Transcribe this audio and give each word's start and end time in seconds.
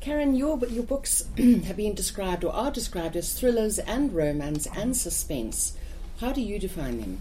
Karen, 0.00 0.34
your 0.34 0.58
your 0.66 0.82
books 0.82 1.24
have 1.36 1.76
been 1.76 1.94
described 1.94 2.42
or 2.42 2.54
are 2.54 2.70
described 2.70 3.16
as 3.16 3.38
thrillers 3.38 3.78
and 3.78 4.14
romance 4.14 4.66
and 4.74 4.96
suspense. 4.96 5.76
How 6.20 6.32
do 6.32 6.40
you 6.40 6.58
define 6.58 7.00
them? 7.00 7.20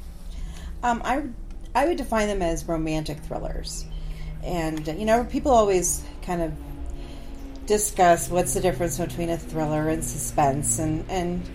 Um, 0.81 1.01
I 1.03 1.23
I 1.75 1.87
would 1.87 1.97
define 1.97 2.27
them 2.27 2.41
as 2.41 2.65
romantic 2.65 3.19
thrillers, 3.19 3.85
and 4.43 4.87
you 4.87 5.05
know 5.05 5.25
people 5.25 5.51
always 5.51 6.03
kind 6.21 6.41
of 6.41 6.53
discuss 7.65 8.29
what's 8.29 8.53
the 8.53 8.61
difference 8.61 8.97
between 8.97 9.29
a 9.29 9.37
thriller 9.37 9.89
and 9.89 10.03
suspense, 10.03 10.79
and 10.79 11.03
and 11.09 11.49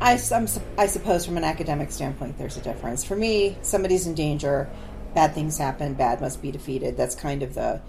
I, 0.00 0.20
I'm, 0.32 0.46
I 0.78 0.86
suppose 0.86 1.26
from 1.26 1.36
an 1.36 1.44
academic 1.44 1.90
standpoint, 1.90 2.38
there's 2.38 2.56
a 2.56 2.60
difference. 2.60 3.04
For 3.04 3.16
me, 3.16 3.56
somebody's 3.62 4.06
in 4.06 4.14
danger, 4.14 4.68
bad 5.14 5.34
things 5.34 5.58
happen, 5.58 5.94
bad 5.94 6.20
must 6.20 6.42
be 6.42 6.50
defeated. 6.50 6.96
That's 6.96 7.14
kind 7.14 7.42
of 7.42 7.54
the 7.54 7.80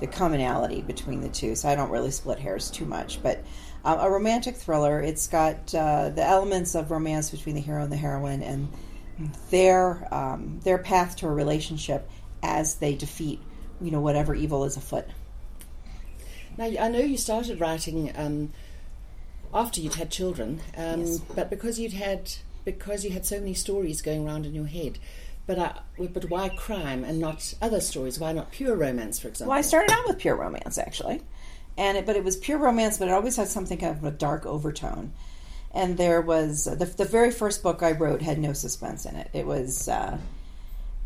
the 0.00 0.06
commonality 0.06 0.82
between 0.82 1.20
the 1.20 1.28
two. 1.28 1.54
So 1.54 1.68
I 1.68 1.74
don't 1.74 1.90
really 1.90 2.10
split 2.10 2.38
hairs 2.38 2.70
too 2.70 2.86
much. 2.86 3.22
But 3.22 3.44
uh, 3.84 3.98
a 4.00 4.10
romantic 4.10 4.56
thriller, 4.56 5.00
it's 5.00 5.28
got 5.28 5.74
uh, 5.74 6.10
the 6.10 6.24
elements 6.24 6.74
of 6.74 6.90
romance 6.90 7.30
between 7.30 7.54
the 7.54 7.60
hero 7.60 7.82
and 7.82 7.92
the 7.92 7.96
heroine, 7.96 8.42
and 8.42 8.68
their 9.50 10.12
um, 10.12 10.60
their 10.64 10.78
path 10.78 11.16
to 11.16 11.26
a 11.26 11.30
relationship 11.30 12.08
as 12.42 12.76
they 12.76 12.94
defeat, 12.94 13.40
you 13.80 13.90
know, 13.90 14.00
whatever 14.00 14.34
evil 14.34 14.64
is 14.64 14.76
afoot. 14.76 15.06
Now 16.56 16.64
I 16.64 16.88
know 16.88 16.98
you 16.98 17.16
started 17.16 17.60
writing. 17.60 18.12
Um, 18.16 18.52
after 19.52 19.80
you'd 19.80 19.94
had 19.96 20.10
children, 20.10 20.60
um, 20.76 21.00
yes. 21.00 21.18
but 21.34 21.50
because 21.50 21.78
you'd 21.80 21.92
had 21.92 22.30
because 22.64 23.04
you 23.04 23.10
had 23.10 23.26
so 23.26 23.38
many 23.38 23.54
stories 23.54 24.02
going 24.02 24.26
around 24.26 24.46
in 24.46 24.54
your 24.54 24.66
head. 24.66 24.98
But 25.50 25.58
I, 25.58 26.06
but 26.06 26.30
why 26.30 26.48
crime 26.48 27.02
and 27.02 27.18
not 27.18 27.54
other 27.60 27.80
stories? 27.80 28.20
Why 28.20 28.30
not 28.30 28.52
pure 28.52 28.76
romance, 28.76 29.18
for 29.18 29.26
example? 29.26 29.50
Well, 29.50 29.58
I 29.58 29.62
started 29.62 29.90
out 29.90 30.06
with 30.06 30.16
pure 30.18 30.36
romance 30.36 30.78
actually, 30.78 31.22
and 31.76 31.98
it, 31.98 32.06
but 32.06 32.14
it 32.14 32.22
was 32.22 32.36
pure 32.36 32.56
romance, 32.56 32.98
but 32.98 33.08
it 33.08 33.10
always 33.10 33.34
had 33.34 33.48
something 33.48 33.76
kind 33.76 33.96
of 33.96 34.04
a 34.04 34.12
dark 34.12 34.46
overtone. 34.46 35.12
And 35.74 35.96
there 35.96 36.20
was 36.20 36.68
uh, 36.68 36.76
the, 36.76 36.84
the 36.84 37.04
very 37.04 37.32
first 37.32 37.64
book 37.64 37.82
I 37.82 37.90
wrote 37.90 38.22
had 38.22 38.38
no 38.38 38.52
suspense 38.52 39.04
in 39.06 39.16
it. 39.16 39.28
It 39.32 39.44
was. 39.44 39.88
Uh, 39.88 40.18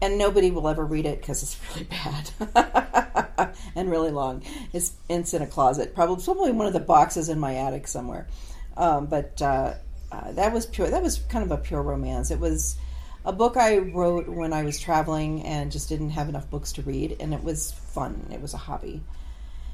and 0.03 0.19
nobody 0.19 0.51
will 0.51 0.69
ever 0.69 0.85
read 0.85 1.07
it 1.07 1.23
because 1.23 1.43
it's 1.43 1.59
really 1.75 1.87
bad 1.87 3.55
and 3.75 3.91
really 3.91 4.11
long. 4.11 4.43
It's, 4.75 4.93
it's 5.09 5.33
in 5.33 5.41
a 5.41 5.47
closet, 5.47 5.95
probably 5.95 6.23
probably 6.23 6.53
one 6.53 6.67
of 6.67 6.75
the 6.75 6.81
boxes 6.81 7.31
in 7.31 7.39
my 7.39 7.55
attic 7.55 7.89
somewhere. 7.89 8.29
Um, 8.77 9.07
but 9.07 9.41
uh, 9.41 9.73
uh, 10.13 10.33
that 10.33 10.53
was 10.53 10.67
pure. 10.67 10.91
That 10.91 11.03
was 11.03 11.21
kind 11.31 11.51
of 11.51 11.51
a 11.51 11.57
pure 11.57 11.81
romance. 11.81 12.31
It 12.31 12.41
was 12.41 12.77
a 13.25 13.33
book 13.33 13.57
I 13.57 13.79
wrote 13.79 14.29
when 14.29 14.53
I 14.53 14.65
was 14.65 14.79
traveling 14.79 15.43
and 15.43 15.73
just 15.73 15.89
didn't 15.89 16.11
have 16.11 16.29
enough 16.29 16.51
books 16.51 16.73
to 16.73 16.83
read, 16.83 17.17
and 17.21 17.33
it 17.33 17.43
was 17.43 17.73
fun. 17.73 18.29
It 18.33 18.41
was 18.41 18.55
a 18.55 18.59
hobby. 18.59 19.03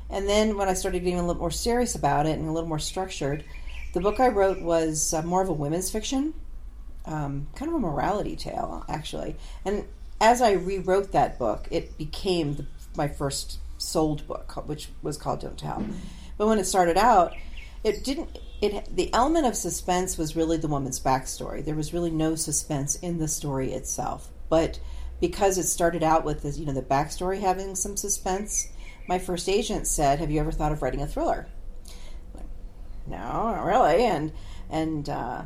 And 0.08 0.28
then 0.28 0.56
when 0.56 0.68
I 0.68 0.74
started 0.74 1.00
getting 1.00 1.18
a 1.18 1.26
little 1.26 1.40
more 1.40 1.50
serious 1.50 1.94
about 1.94 2.26
it 2.26 2.38
and 2.38 2.48
a 2.48 2.52
little 2.52 2.68
more 2.68 2.78
structured, 2.78 3.44
the 3.92 4.00
book 4.00 4.20
I 4.20 4.28
wrote 4.28 4.60
was 4.60 5.12
uh, 5.12 5.22
more 5.22 5.42
of 5.42 5.48
a 5.48 5.52
women's 5.52 5.90
fiction, 5.90 6.34
um, 7.06 7.48
kind 7.54 7.70
of 7.70 7.76
a 7.76 7.80
morality 7.80 8.36
tale, 8.36 8.84
actually. 8.88 9.36
And 9.64 9.84
as 10.20 10.42
I 10.42 10.52
rewrote 10.52 11.12
that 11.12 11.38
book, 11.38 11.66
it 11.70 11.96
became 11.98 12.54
the, 12.54 12.66
my 12.96 13.08
first 13.08 13.58
sold 13.78 14.26
book, 14.26 14.66
which 14.66 14.90
was 15.02 15.16
called 15.16 15.40
Don't 15.40 15.58
Tell. 15.58 15.84
But 16.36 16.46
when 16.46 16.58
it 16.58 16.64
started 16.64 16.96
out, 16.96 17.34
it 17.82 18.04
didn't. 18.04 18.38
It 18.60 18.94
the 18.94 19.12
element 19.14 19.46
of 19.46 19.56
suspense 19.56 20.18
was 20.18 20.36
really 20.36 20.56
the 20.56 20.68
woman's 20.68 21.00
backstory. 21.00 21.64
There 21.64 21.74
was 21.74 21.94
really 21.94 22.10
no 22.10 22.34
suspense 22.34 22.96
in 22.96 23.18
the 23.18 23.28
story 23.28 23.72
itself, 23.72 24.30
but 24.48 24.80
because 25.20 25.58
it 25.58 25.64
started 25.64 26.02
out 26.02 26.24
with 26.24 26.42
the 26.42 26.50
you 26.50 26.66
know 26.66 26.72
the 26.72 26.82
backstory 26.82 27.40
having 27.40 27.74
some 27.74 27.96
suspense, 27.96 28.68
my 29.08 29.18
first 29.18 29.48
agent 29.48 29.86
said, 29.86 30.18
"Have 30.18 30.30
you 30.30 30.40
ever 30.40 30.52
thought 30.52 30.72
of 30.72 30.82
writing 30.82 31.02
a 31.02 31.06
thriller?" 31.06 31.46
Like, 32.34 32.46
no, 33.06 33.18
not 33.18 33.64
really. 33.64 34.04
And 34.04 34.32
and 34.68 35.08
uh, 35.08 35.42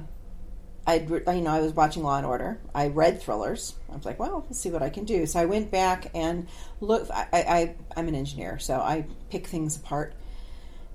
I, 0.87 0.97
you 0.97 1.41
know, 1.41 1.51
I 1.51 1.61
was 1.61 1.73
watching 1.73 2.03
Law 2.03 2.17
and 2.17 2.27
Order. 2.27 2.61
I 2.75 2.89
read 2.89 3.23
thrillers. 3.23 3.75
I 3.91 3.97
was 3.97 4.05
like, 4.05 4.19
well, 4.19 4.45
let's 4.47 4.61
see 4.61 4.71
what 4.71 4.83
I 4.83 4.91
can 4.91 5.05
do. 5.05 5.25
So 5.25 5.41
I 5.41 5.47
went 5.47 5.71
back 5.71 6.11
and 6.15 6.47
look. 6.81 7.09
I, 7.11 7.27
I, 7.33 7.75
I'm 7.97 8.09
an 8.09 8.15
engineer, 8.15 8.59
so 8.59 8.81
I 8.81 9.07
pick 9.31 9.47
things 9.47 9.77
apart. 9.77 10.15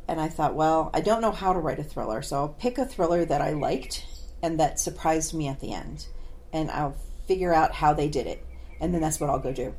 And 0.09 0.19
I 0.19 0.27
thought, 0.27 0.55
well, 0.55 0.89
I 0.91 1.01
don't 1.01 1.21
know 1.21 1.31
how 1.31 1.53
to 1.53 1.59
write 1.59 1.77
a 1.77 1.83
thriller, 1.83 2.23
so 2.23 2.37
I'll 2.37 2.49
pick 2.49 2.79
a 2.79 2.85
thriller 2.85 3.25
that 3.25 3.41
I 3.41 3.51
liked 3.51 4.07
and 4.41 4.59
that 4.59 4.79
surprised 4.79 5.35
me 5.35 5.47
at 5.47 5.59
the 5.59 5.71
end, 5.71 6.07
and 6.51 6.71
I'll 6.71 6.95
figure 7.27 7.53
out 7.53 7.73
how 7.73 7.93
they 7.93 8.07
did 8.07 8.25
it, 8.25 8.43
and 8.79 8.91
then 8.91 9.01
that's 9.01 9.19
what 9.19 9.29
I'll 9.29 9.37
go 9.37 9.53
do. 9.53 9.75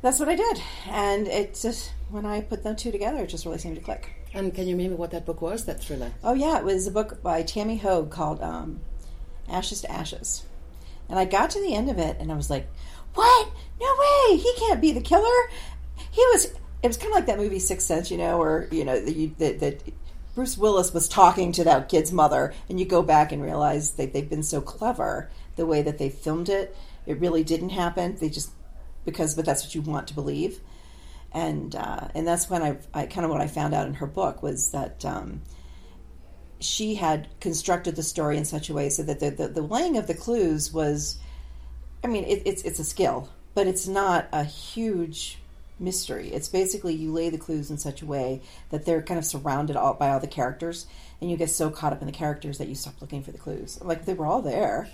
That's 0.00 0.18
what 0.18 0.30
I 0.30 0.36
did, 0.36 0.62
and 0.88 1.28
it 1.28 1.58
just 1.60 1.92
when 2.08 2.24
I 2.24 2.40
put 2.40 2.62
the 2.62 2.74
two 2.74 2.90
together, 2.92 3.24
it 3.24 3.28
just 3.28 3.44
really 3.44 3.58
seemed 3.58 3.76
to 3.76 3.82
click. 3.82 4.10
And 4.32 4.54
can 4.54 4.66
you 4.66 4.74
remember 4.74 4.96
what 4.96 5.10
that 5.10 5.26
book 5.26 5.42
was? 5.42 5.66
That 5.66 5.82
thriller? 5.82 6.12
Oh 6.24 6.32
yeah, 6.32 6.58
it 6.58 6.64
was 6.64 6.86
a 6.86 6.90
book 6.90 7.22
by 7.22 7.42
Tami 7.42 7.78
Hoag 7.78 8.10
called 8.10 8.40
um, 8.42 8.80
Ashes 9.48 9.82
to 9.82 9.90
Ashes. 9.90 10.44
And 11.08 11.18
I 11.18 11.26
got 11.26 11.50
to 11.50 11.60
the 11.60 11.74
end 11.74 11.90
of 11.90 11.98
it 11.98 12.16
and 12.18 12.32
I 12.32 12.36
was 12.36 12.48
like, 12.48 12.66
what? 13.14 13.48
No 13.78 13.94
way! 13.98 14.38
He 14.38 14.54
can't 14.56 14.80
be 14.80 14.92
the 14.92 15.02
killer. 15.02 15.50
He 16.10 16.22
was. 16.32 16.54
It 16.82 16.88
was 16.88 16.96
kind 16.96 17.12
of 17.12 17.14
like 17.14 17.26
that 17.26 17.38
movie 17.38 17.58
Sixth 17.58 17.86
Sense, 17.86 18.10
you 18.10 18.18
know, 18.18 18.38
where 18.38 18.68
you 18.72 18.84
know 18.84 18.98
that 19.00 19.82
Bruce 20.34 20.58
Willis 20.58 20.92
was 20.92 21.08
talking 21.08 21.52
to 21.52 21.64
that 21.64 21.88
kid's 21.88 22.12
mother, 22.12 22.54
and 22.68 22.80
you 22.80 22.86
go 22.86 23.02
back 23.02 23.32
and 23.32 23.42
realize 23.42 23.92
that 23.92 24.12
they've 24.12 24.28
been 24.28 24.42
so 24.42 24.60
clever 24.60 25.30
the 25.56 25.66
way 25.66 25.82
that 25.82 25.98
they 25.98 26.08
filmed 26.08 26.48
it. 26.48 26.76
It 27.06 27.20
really 27.20 27.44
didn't 27.44 27.70
happen. 27.70 28.16
They 28.16 28.28
just 28.28 28.50
because, 29.04 29.34
but 29.34 29.44
that's 29.44 29.64
what 29.64 29.74
you 29.74 29.82
want 29.82 30.08
to 30.08 30.14
believe, 30.14 30.60
and 31.32 31.74
uh, 31.76 32.08
and 32.14 32.26
that's 32.26 32.50
when 32.50 32.62
I, 32.62 32.78
I 32.92 33.06
kind 33.06 33.24
of 33.24 33.30
what 33.30 33.40
I 33.40 33.46
found 33.46 33.74
out 33.74 33.86
in 33.86 33.94
her 33.94 34.06
book 34.06 34.42
was 34.42 34.70
that. 34.70 35.04
Um, 35.04 35.42
she 36.62 36.94
had 36.94 37.26
constructed 37.40 37.96
the 37.96 38.04
story 38.04 38.36
in 38.36 38.44
such 38.44 38.70
a 38.70 38.72
way 38.72 38.88
so 38.88 39.02
that 39.02 39.18
the, 39.18 39.30
the, 39.30 39.48
the 39.48 39.62
laying 39.62 39.96
of 39.96 40.06
the 40.06 40.14
clues 40.14 40.72
was, 40.72 41.18
I 42.04 42.06
mean, 42.06 42.22
it, 42.22 42.42
it's 42.46 42.62
it's 42.62 42.78
a 42.78 42.84
skill, 42.84 43.28
but 43.54 43.66
it's 43.66 43.88
not 43.88 44.28
a 44.32 44.44
huge 44.44 45.38
mystery. 45.82 46.28
It's 46.28 46.48
basically 46.48 46.94
you 46.94 47.12
lay 47.12 47.28
the 47.28 47.38
clues 47.38 47.70
in 47.70 47.78
such 47.78 48.02
a 48.02 48.06
way 48.06 48.42
that 48.70 48.86
they're 48.86 49.02
kind 49.02 49.18
of 49.18 49.24
surrounded 49.24 49.76
all, 49.76 49.94
by 49.94 50.10
all 50.10 50.20
the 50.20 50.26
characters, 50.26 50.86
and 51.20 51.30
you 51.30 51.36
get 51.36 51.50
so 51.50 51.70
caught 51.70 51.92
up 51.92 52.00
in 52.00 52.06
the 52.06 52.12
characters 52.12 52.58
that 52.58 52.68
you 52.68 52.74
stop 52.74 53.00
looking 53.00 53.22
for 53.22 53.32
the 53.32 53.38
clues. 53.38 53.78
Like 53.82 54.04
they 54.04 54.14
were 54.14 54.26
all 54.26 54.42
there, 54.42 54.88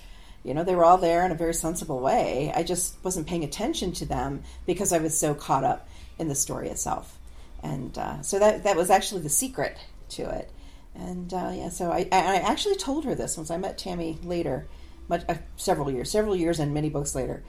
you 0.45 0.55
know, 0.55 0.65
they 0.65 0.75
were 0.75 0.85
all 0.85 0.99
there 0.99 1.25
in 1.25 1.33
a 1.33 1.37
very 1.37 1.55
sensible 1.55 2.01
way. 2.01 2.53
I 2.55 2.63
just 2.63 2.97
wasn't 3.05 3.27
paying 3.27 3.45
attention 3.45 3.93
to 3.93 4.07
them 4.07 4.43
because 4.67 4.93
I 4.93 4.99
was 4.99 5.19
so 5.19 5.35
caught 5.35 5.65
up 5.65 5.89
in 6.19 6.29
the 6.29 6.35
story 6.35 6.69
itself, 6.69 7.19
and 7.63 7.97
uh, 7.99 8.23
so 8.23 8.39
that 8.39 8.65
that 8.65 8.77
was 8.77 8.91
actually 8.91 9.23
the 9.23 9.29
secret 9.29 9.77
to 10.11 10.23
it. 10.23 10.51
And 10.95 11.33
uh, 11.33 11.53
yeah, 11.55 11.69
so 11.69 11.93
I, 11.93 12.09
I 12.11 12.37
actually 12.37 12.77
told 12.77 13.05
her 13.05 13.15
this 13.15 13.37
once 13.37 13.51
I 13.51 13.57
met 13.57 13.79
Tami 13.79 14.25
later, 14.25 14.67
much, 15.09 15.23
uh, 15.29 15.35
several 15.57 15.91
years, 15.91 16.11
several 16.11 16.35
years 16.35 16.59
and 16.59 16.75
many 16.75 16.91
books 16.91 17.15
later. 17.15 17.45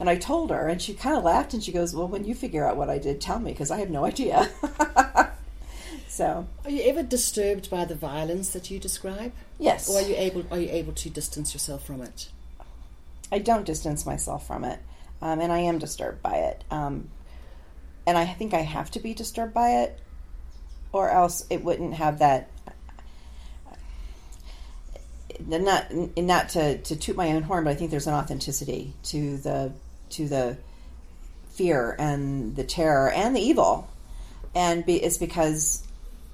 And 0.00 0.10
I 0.10 0.16
told 0.16 0.50
her, 0.50 0.68
and 0.68 0.82
she 0.82 0.94
kind 0.94 1.16
of 1.16 1.24
laughed 1.24 1.54
and 1.54 1.62
she 1.62 1.72
goes, 1.72 1.94
Well, 1.94 2.08
when 2.08 2.24
you 2.24 2.34
figure 2.34 2.66
out 2.66 2.76
what 2.76 2.90
I 2.90 2.98
did, 2.98 3.20
tell 3.20 3.38
me, 3.38 3.52
because 3.52 3.70
I 3.70 3.78
have 3.78 3.90
no 3.90 4.04
idea. 4.04 4.50
so. 6.08 6.46
Are 6.64 6.70
you 6.70 6.82
ever 6.84 7.02
disturbed 7.02 7.70
by 7.70 7.84
the 7.84 7.94
violence 7.94 8.50
that 8.50 8.70
you 8.70 8.78
describe? 8.78 9.32
Yes. 9.58 9.88
Or 9.88 9.98
are 9.98 10.02
you 10.02 10.14
able, 10.16 10.44
are 10.50 10.58
you 10.58 10.70
able 10.70 10.92
to 10.94 11.10
distance 11.10 11.54
yourself 11.54 11.86
from 11.86 12.00
it? 12.02 12.30
I 13.30 13.38
don't 13.38 13.64
distance 13.64 14.04
myself 14.04 14.46
from 14.46 14.64
it, 14.64 14.80
um, 15.22 15.40
and 15.40 15.52
I 15.52 15.58
am 15.60 15.78
disturbed 15.78 16.22
by 16.22 16.36
it. 16.36 16.64
Um, 16.70 17.08
and 18.06 18.18
I 18.18 18.26
think 18.26 18.52
I 18.52 18.60
have 18.60 18.90
to 18.92 19.00
be 19.00 19.14
disturbed 19.14 19.54
by 19.54 19.82
it, 19.82 19.98
or 20.92 21.10
else 21.10 21.46
it 21.50 21.64
wouldn't 21.64 21.94
have 21.94 22.18
that 22.18 22.50
not 25.40 25.92
not 26.16 26.50
to, 26.50 26.78
to 26.78 26.96
toot 26.96 27.16
my 27.16 27.32
own 27.32 27.42
horn, 27.42 27.64
but 27.64 27.70
I 27.70 27.74
think 27.74 27.90
there's 27.90 28.06
an 28.06 28.14
authenticity 28.14 28.92
to 29.04 29.36
the 29.38 29.72
to 30.10 30.28
the 30.28 30.56
fear 31.50 31.94
and 31.98 32.56
the 32.56 32.64
terror 32.64 33.10
and 33.10 33.34
the 33.34 33.40
evil, 33.40 33.88
and 34.54 34.84
be, 34.84 35.02
it's 35.02 35.18
because 35.18 35.86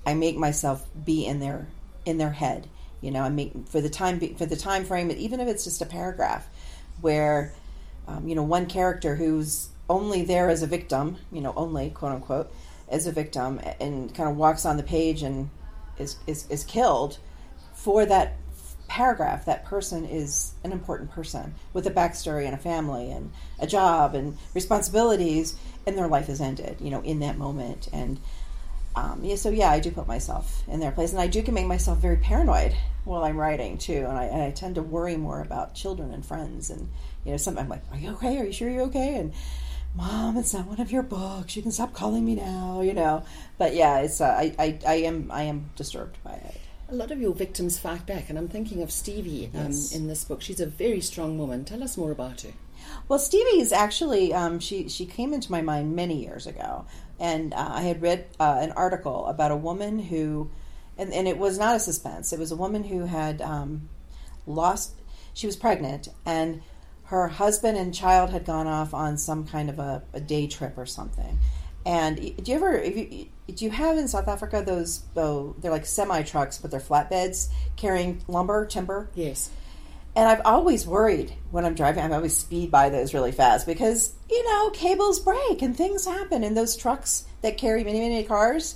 I 0.07 0.15
make 0.15 0.37
myself 0.37 0.87
be 1.05 1.27
in 1.27 1.41
their 1.41 1.67
in 2.05 2.19
their 2.19 2.31
head. 2.31 2.69
You 3.01 3.11
know, 3.11 3.23
I 3.23 3.29
make 3.29 3.53
for 3.69 3.81
the 3.81 3.91
time 3.91 4.21
for 4.37 4.47
the 4.47 4.57
time 4.57 4.85
frame, 4.85 5.11
even 5.11 5.41
if 5.41 5.49
it's 5.49 5.65
just 5.65 5.83
a 5.83 5.87
paragraph, 5.87 6.47
where 7.01 7.53
um, 8.07 8.29
you 8.29 8.35
know 8.35 8.43
one 8.43 8.67
character 8.67 9.17
who's 9.17 9.69
only 9.89 10.23
there 10.25 10.49
as 10.49 10.63
a 10.63 10.67
victim, 10.67 11.17
you 11.33 11.41
know, 11.41 11.53
only 11.57 11.91
quote 11.91 12.13
unquote 12.13 12.53
as 12.89 13.07
a 13.07 13.13
victim, 13.13 13.61
and 13.81 14.15
kind 14.15 14.29
of 14.29 14.37
walks 14.37 14.65
on 14.65 14.77
the 14.77 14.83
page 14.83 15.23
and 15.23 15.51
is 15.99 16.17
is, 16.27 16.47
is 16.49 16.65
killed 16.65 17.19
for 17.75 18.05
that 18.07 18.35
paragraph, 18.91 19.45
that 19.45 19.65
person 19.65 20.05
is 20.05 20.53
an 20.65 20.73
important 20.73 21.13
person 21.13 21.55
with 21.73 21.87
a 21.87 21.91
backstory 21.93 22.45
and 22.45 22.55
a 22.55 22.59
family 22.59 23.13
and 23.13 23.31
a 23.61 23.67
job 23.67 24.17
and 24.17 24.37
responsibilities, 24.53 25.55
and 25.87 25.97
their 25.97 26.09
life 26.09 26.29
is 26.29 26.41
ended, 26.41 26.77
you 26.81 26.91
know, 26.91 27.01
in 27.03 27.21
that 27.21 27.39
moment. 27.39 27.89
And 27.93 28.19
um, 28.97 29.21
yeah, 29.23 29.37
so 29.37 29.49
yeah, 29.51 29.71
I 29.71 29.79
do 29.79 29.93
put 29.93 30.09
myself 30.09 30.65
in 30.67 30.81
their 30.81 30.91
place, 30.91 31.13
and 31.13 31.21
I 31.21 31.29
do 31.29 31.41
can 31.41 31.55
make 31.55 31.69
myself 31.69 31.99
very 31.99 32.17
paranoid 32.17 32.75
while 33.05 33.23
I'm 33.23 33.37
writing 33.37 33.79
too, 33.79 34.07
and 34.09 34.19
I, 34.19 34.25
and 34.25 34.43
I 34.43 34.51
tend 34.51 34.75
to 34.75 34.83
worry 34.83 35.17
more 35.17 35.41
about 35.41 35.77
children 35.77 36.13
and 36.13 36.27
friends, 36.27 36.69
and 36.69 36.89
you 37.25 37.31
know, 37.31 37.37
sometimes 37.37 37.67
I'm 37.67 37.71
like, 37.71 37.85
"Are 37.93 37.99
you 37.99 38.11
okay? 38.15 38.39
Are 38.39 38.45
you 38.45 38.53
sure 38.53 38.69
you're 38.69 38.87
okay?" 38.87 39.15
And 39.15 39.33
Mom, 39.95 40.37
it's 40.37 40.53
not 40.53 40.67
one 40.67 40.81
of 40.81 40.91
your 40.91 41.05
books. 41.05 41.55
You 41.55 41.63
can 41.63 41.71
stop 41.71 41.95
calling 41.95 42.25
me 42.25 42.35
now, 42.35 42.81
you 42.81 42.95
know. 42.95 43.23
But 43.57 43.77
yeah, 43.77 44.01
it's 44.01 44.21
uh, 44.21 44.35
I, 44.37 44.53
I, 44.59 44.79
I 44.85 44.95
am 44.95 45.31
I 45.31 45.45
am 45.45 45.71
disturbed 45.77 46.19
by 46.25 46.33
it. 46.33 46.61
A 46.91 46.95
lot 46.95 47.13
of 47.13 47.21
your 47.21 47.33
victims 47.33 47.79
fight 47.79 48.05
back, 48.05 48.29
and 48.31 48.37
I'm 48.39 48.49
thinking 48.49 48.83
of 48.83 48.91
Stevie 48.91 49.49
um, 49.55 49.67
Yes. 49.67 49.95
in 49.95 50.09
this 50.09 50.25
book. 50.25 50.43
She's 50.43 50.59
a 50.59 50.67
very 50.67 51.01
strong 51.01 51.39
woman. 51.39 51.65
Tell 51.65 51.85
us 51.85 51.97
more 51.97 52.11
about 52.11 52.41
her. 52.41 52.51
Well, 53.07 53.21
Stevie 53.21 53.61
is 53.61 53.71
actually 53.73 54.35
um, 54.35 54.59
she 54.59 54.89
she 54.89 55.07
came 55.07 55.33
into 55.33 55.53
my 55.53 55.63
mind 55.63 55.95
many 55.95 56.21
years 56.21 56.47
ago, 56.49 56.87
and 57.21 57.55
uh, 57.55 57.69
I 57.71 57.83
had 57.83 58.03
read 58.03 58.27
uh, 58.41 58.57
an 58.61 58.73
article 58.73 59.27
about 59.27 59.53
a 59.53 59.57
woman 59.57 60.01
who, 60.01 60.51
and, 60.99 61.13
and 61.13 61.29
it 61.29 61.39
was 61.39 61.59
not 61.59 61.77
a 61.77 61.81
suspense. 61.81 62.33
It 62.33 62.41
was 62.41 62.51
a 62.51 62.57
woman 62.57 62.83
who 62.85 63.07
had 63.07 63.41
um, 63.41 63.89
lost. 64.47 64.95
She 65.33 65.47
was 65.47 65.55
pregnant, 65.55 66.09
and 66.27 66.61
her 67.05 67.29
husband 67.29 67.79
and 67.79 67.95
child 67.95 68.31
had 68.31 68.45
gone 68.45 68.67
off 68.67 68.95
on 68.95 69.17
some 69.17 69.47
kind 69.47 69.71
of 69.71 69.79
a, 69.79 70.03
a 70.13 70.21
day 70.21 70.49
trip 70.49 70.77
or 70.77 70.87
something. 70.87 71.39
And 71.87 72.17
do 72.17 72.51
you 72.51 72.55
ever, 72.57 72.75
if 72.75 72.97
you, 72.97 73.29
do 73.53 73.65
you 73.65 73.71
have 73.71 73.97
in 73.97 74.09
South 74.09 74.29
Africa 74.29 74.63
those? 74.65 75.03
Oh, 75.17 75.55
they're 75.59 75.71
like 75.71 75.87
semi 75.87 76.23
trucks, 76.23 76.59
but 76.59 76.71
they're 76.71 76.81
flatbeds 76.81 77.49
carrying 77.77 78.23
lumber, 78.29 78.67
timber. 78.67 79.09
Yes. 79.15 79.51
And 80.17 80.29
I've 80.29 80.43
always 80.45 80.87
worried 80.87 81.33
when 81.51 81.65
I'm 81.65 81.75
driving, 81.75 82.03
I'm 82.03 82.13
always 82.13 82.37
speed 82.37 82.71
by 82.71 82.91
those 82.91 83.15
really 83.15 83.33
fast 83.33 83.67
because, 83.67 84.13
you 84.29 84.45
know, 84.45 84.71
cables 84.71 85.21
break 85.21 85.63
and 85.63 85.77
things 85.77 86.05
happen. 86.05 86.43
And 86.43 86.57
those 86.57 86.77
trucks 86.77 87.25
that 87.43 87.59
carry 87.59 87.85
many, 87.85 88.01
many 88.01 88.25
cars, 88.25 88.75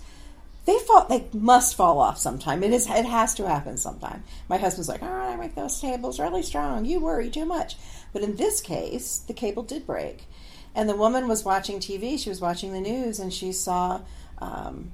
they 0.65 0.79
fall, 0.79 1.07
they 1.09 1.27
must 1.33 1.75
fall 1.75 1.99
off 1.99 2.19
sometime. 2.19 2.63
It 2.63 2.73
is, 2.73 2.89
it 2.89 3.05
has 3.05 3.35
to 3.35 3.49
happen 3.49 3.77
sometime. 3.77 4.23
My 4.49 4.59
husband's 4.59 4.89
like, 4.89 5.03
all 5.03 5.13
right, 5.13 5.33
I 5.33 5.37
make 5.37 5.57
those 5.57 5.81
cables 5.81 6.21
really 6.21 6.43
strong. 6.43 6.85
You 6.85 7.01
worry 7.01 7.31
too 7.31 7.45
much. 7.45 7.77
But 8.13 8.23
in 8.23 8.37
this 8.37 8.61
case, 8.61 9.19
the 9.19 9.35
cable 9.35 9.65
did 9.65 9.87
break. 9.87 10.29
And 10.75 10.89
the 10.89 10.97
woman 10.97 11.29
was 11.29 11.45
watching 11.45 11.79
TV, 11.79 12.19
she 12.19 12.29
was 12.29 12.41
watching 12.41 12.73
the 12.73 12.81
news, 12.81 13.21
and 13.21 13.33
she 13.33 13.53
saw, 13.53 14.01
um, 14.39 14.93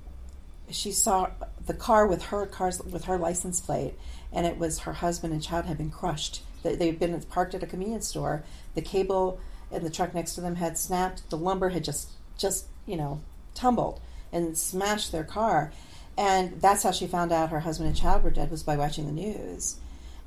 she 0.70 0.92
saw 0.92 1.30
the 1.64 1.74
car 1.74 2.06
with 2.06 2.24
her 2.24 2.46
cars 2.46 2.80
with 2.82 3.04
her 3.04 3.16
license 3.16 3.60
plate, 3.60 3.94
and 4.32 4.46
it 4.46 4.58
was 4.58 4.80
her 4.80 4.92
husband 4.94 5.32
and 5.32 5.42
child 5.42 5.66
had 5.66 5.78
been 5.78 5.90
crushed. 5.90 6.42
They 6.62 6.74
they'd 6.74 6.98
been 6.98 7.18
parked 7.22 7.54
at 7.54 7.62
a 7.62 7.66
convenience 7.66 8.08
store. 8.08 8.44
The 8.74 8.82
cable 8.82 9.40
in 9.70 9.82
the 9.82 9.90
truck 9.90 10.14
next 10.14 10.34
to 10.34 10.40
them 10.40 10.56
had 10.56 10.76
snapped. 10.76 11.28
The 11.30 11.38
lumber 11.38 11.70
had 11.70 11.84
just 11.84 12.10
just 12.36 12.66
you 12.86 12.96
know 12.96 13.22
tumbled 13.54 14.00
and 14.32 14.56
smashed 14.56 15.12
their 15.12 15.24
car, 15.24 15.72
and 16.16 16.60
that's 16.60 16.82
how 16.82 16.90
she 16.90 17.06
found 17.06 17.32
out 17.32 17.50
her 17.50 17.60
husband 17.60 17.88
and 17.88 17.96
child 17.96 18.22
were 18.22 18.30
dead 18.30 18.50
was 18.50 18.62
by 18.62 18.76
watching 18.76 19.06
the 19.06 19.12
news. 19.12 19.76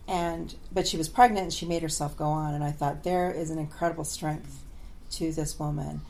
And 0.07 0.55
but 0.71 0.87
she 0.87 0.97
was 0.97 1.07
pregnant 1.07 1.43
and 1.43 1.53
she 1.53 1.65
made 1.65 1.83
herself 1.83 2.17
go 2.17 2.25
on. 2.25 2.53
And 2.55 2.63
I 2.63 2.71
thought 2.71 3.03
there 3.03 3.31
is 3.31 3.51
an 3.51 3.59
incredible 3.59 4.03
strength 4.03 4.62
to 5.17 5.31
this 5.31 5.57
woman. 5.59 6.01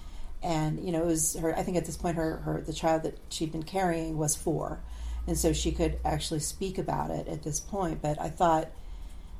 And 0.41 0.83
you 0.83 0.91
know, 0.91 1.03
it 1.03 1.07
was 1.07 1.35
her. 1.35 1.55
I 1.55 1.63
think 1.63 1.77
at 1.77 1.85
this 1.85 1.97
point, 1.97 2.17
her, 2.17 2.37
her 2.37 2.61
the 2.61 2.73
child 2.73 3.03
that 3.03 3.17
she'd 3.29 3.51
been 3.51 3.63
carrying 3.63 4.17
was 4.17 4.35
four, 4.35 4.79
and 5.25 5.37
so 5.37 5.53
she 5.53 5.71
could 5.71 5.97
actually 6.03 6.41
speak 6.41 6.77
about 6.77 7.11
it 7.11 7.27
at 7.27 7.43
this 7.43 7.59
point. 7.59 8.01
But 8.01 8.19
I 8.19 8.29
thought 8.29 8.69